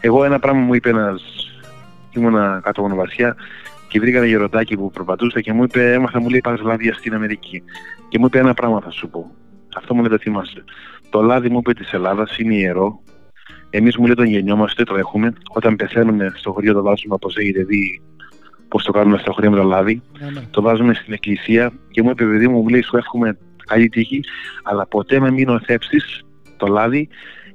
[0.00, 1.22] Εγώ ένα πράγμα μου είπε ένας.
[2.10, 3.36] ήμουνα κάτω από βασιά
[3.88, 7.14] και βρήκα ένα γεροντάκι που προπατούσε και μου είπε, έμαθα μου λέει πάρεις λάδια στην
[7.14, 7.62] Αμερική.
[8.08, 9.30] Και μου είπε ένα πράγμα θα σου πω.
[9.76, 10.64] Αυτό μου λέει το θυμάσαι.
[11.10, 13.00] Το λάδι μου είπε της Ελλάδας είναι ιερό.
[13.70, 15.32] Εμείς μου λέει τον γεννιόμαστε, το έχουμε.
[15.48, 18.00] Όταν πεθαίνουμε στο χωριό το βάζουμε όπως έχετε δει
[18.68, 20.02] πώς το κάνουμε στο χωριό με το λάδι.
[20.20, 20.40] Ναι, ναι.
[20.50, 24.20] Το βάζουμε στην εκκλησία και μου είπε παιδί μου, μου λέει σου εύχομαι καλή τύχη,
[24.62, 26.22] αλλά ποτέ με μην οθέψεις
[26.56, 27.08] το λάδι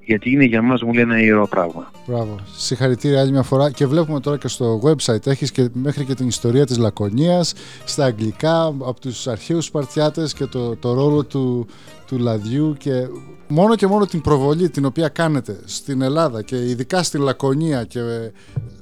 [0.06, 1.91] γιατί είναι για μας μου λέει ένα ιερό πράγμα.
[2.08, 2.36] Μπράβο.
[2.56, 3.72] Συγχαρητήρια άλλη μια φορά.
[3.72, 7.53] Και βλέπουμε τώρα και στο website έχεις και μέχρι και την ιστορία της Λακωνίας
[7.86, 11.68] στα αγγλικά από τους αρχαίους Σπαρτιάτες και το, το ρόλο του,
[12.08, 13.08] του λαδιού και
[13.47, 17.99] μόνο και μόνο την προβολή την οποία κάνετε στην Ελλάδα και ειδικά στη Λακωνία και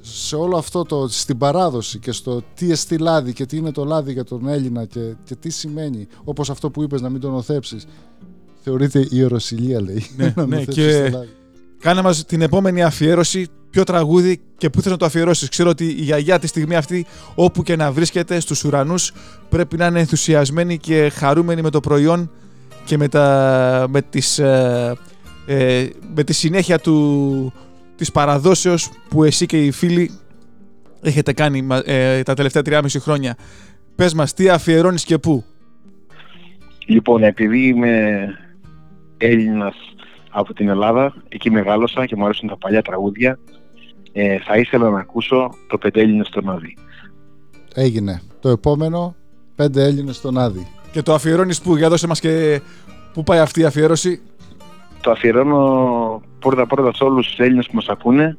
[0.00, 3.84] σε όλο αυτό το στην παράδοση και στο τι εστί λάδι και τι είναι το
[3.84, 7.34] λάδι για τον Έλληνα και, και τι σημαίνει όπως αυτό που είπες να μην τον
[7.34, 7.86] οθέψεις
[8.64, 11.28] θεωρείται ιεροσιλία λέει Ναι, να ναι, οθέψεις και- το λάδι.
[11.80, 15.48] Κάνε μας την επόμενη αφιέρωση, ποιο τραγούδι και πού θες να το αφιερώσεις.
[15.48, 19.12] Ξέρω ότι η γιαγιά τη στιγμή αυτή, όπου και να βρίσκεται στους ουρανούς,
[19.48, 22.30] πρέπει να είναι ενθουσιασμένη και χαρούμενη με το προϊόν
[22.84, 24.94] και με, τα, με, τις, ε,
[25.46, 27.52] ε, με τη συνέχεια του,
[27.96, 30.10] της παραδόσεως που εσύ και οι φίλοι
[31.02, 33.36] έχετε κάνει μα- ε, τα τελευταία 3,5 χρόνια.
[33.94, 35.44] Πες μας τι αφιερώνεις και πού;
[36.86, 38.26] Λοιπόν, επειδή είμαι
[39.16, 39.74] Έλληνας
[40.30, 43.38] από την Ελλάδα, εκεί μεγάλωσα και μου αρέσουν τα παλιά τραγούδια,
[44.12, 46.76] ε, θα ήθελα να ακούσω το «Πεντέλληνες στον Άδη».
[47.74, 48.22] Έγινε.
[48.40, 49.14] Το επόμενο,
[49.54, 50.66] πέντε Έλληνες στον Άδη.
[50.92, 52.60] Και το αφιερώνεις πού, για δώσε μας και
[53.12, 54.22] πού πάει αυτή η αφιέρωση.
[55.00, 58.38] Το αφιερώνω πρώτα πρώτα σε όλους τους Έλληνες που μας ακούνε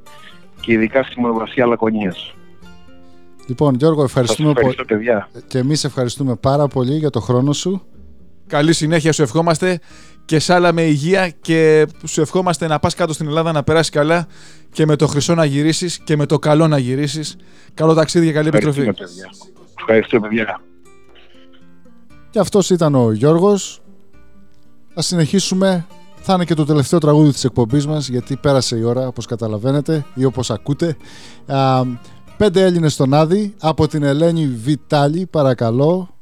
[0.61, 2.36] και ειδικά στη μονογραφία Λακωνίας.
[3.47, 4.67] Λοιπόν, Γιώργο, Σας ευχαριστούμε πολύ.
[4.67, 5.30] ευχαριστώ παιδιά.
[5.47, 7.82] Και εμείς ευχαριστούμε πάρα πολύ για το χρόνο σου.
[8.47, 9.80] Καλή συνέχεια σου ευχόμαστε
[10.26, 13.89] και σ' άλλα με υγεία και σου ευχόμαστε να πας κάτω στην Ελλάδα να περάσεις
[13.91, 14.28] καλά
[14.71, 17.36] και με το χρυσό να γυρίσεις και με το καλό να γυρίσεις.
[17.73, 18.80] Καλό ταξίδι και καλή επιστροφή.
[18.80, 19.30] Ευχαριστούμε παιδιά.
[19.80, 20.61] Ευχαριστώ παιδιά.
[22.30, 23.82] Και αυτός ήταν ο Γιώργος.
[24.93, 25.86] Θα συνεχίσουμε.
[26.28, 30.05] Θα είναι και το τελευταίο τραγούδι της εκπομπής μας γιατί πέρασε η ώρα όπως καταλαβαίνετε
[30.13, 30.97] ή όπως ακούτε.
[31.45, 31.84] Α,
[32.38, 36.14] πέντε Έλληνες στον Άδη από την Ελένη Βιτάλη παρακαλώ.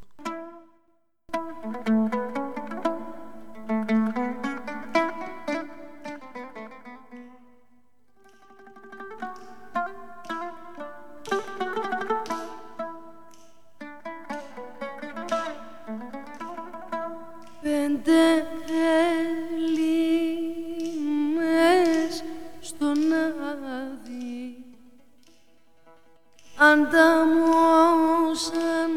[26.84, 28.91] Ανταμώσαν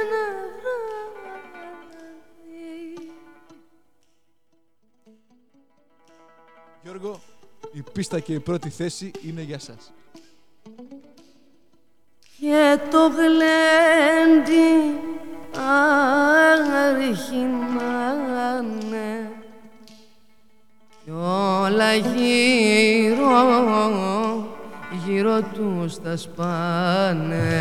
[0.00, 0.24] ένα
[0.54, 1.10] βράδυ
[6.82, 7.20] Γιώργο,
[7.72, 9.92] η πίστα και η πρώτη θέση είναι για σας.
[12.40, 14.98] και το γλέντι
[18.10, 19.30] αρχινάνε
[21.04, 23.26] κι όλα γύρω
[25.08, 27.58] γύρω τους τα σπάνε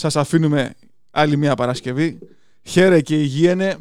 [0.00, 0.74] Σας αφήνουμε
[1.10, 2.18] άλλη μια Παρασκευή.
[2.62, 3.76] Χαίρε και υγιένε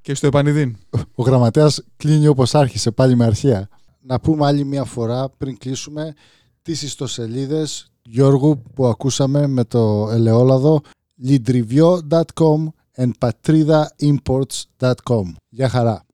[0.00, 0.76] και στο επανειδήν.
[1.14, 3.68] Ο γραμματέας κλείνει όπως άρχισε πάλι με αρχαία.
[4.00, 6.14] Να πούμε άλλη μια φορά πριν κλείσουμε
[6.62, 10.80] τις ιστοσελίδες Γιώργου που ακούσαμε με το ελαιόλαδο
[11.26, 15.32] lidrivio.com and patridaimports.com.
[15.48, 16.05] Γεια χαρά.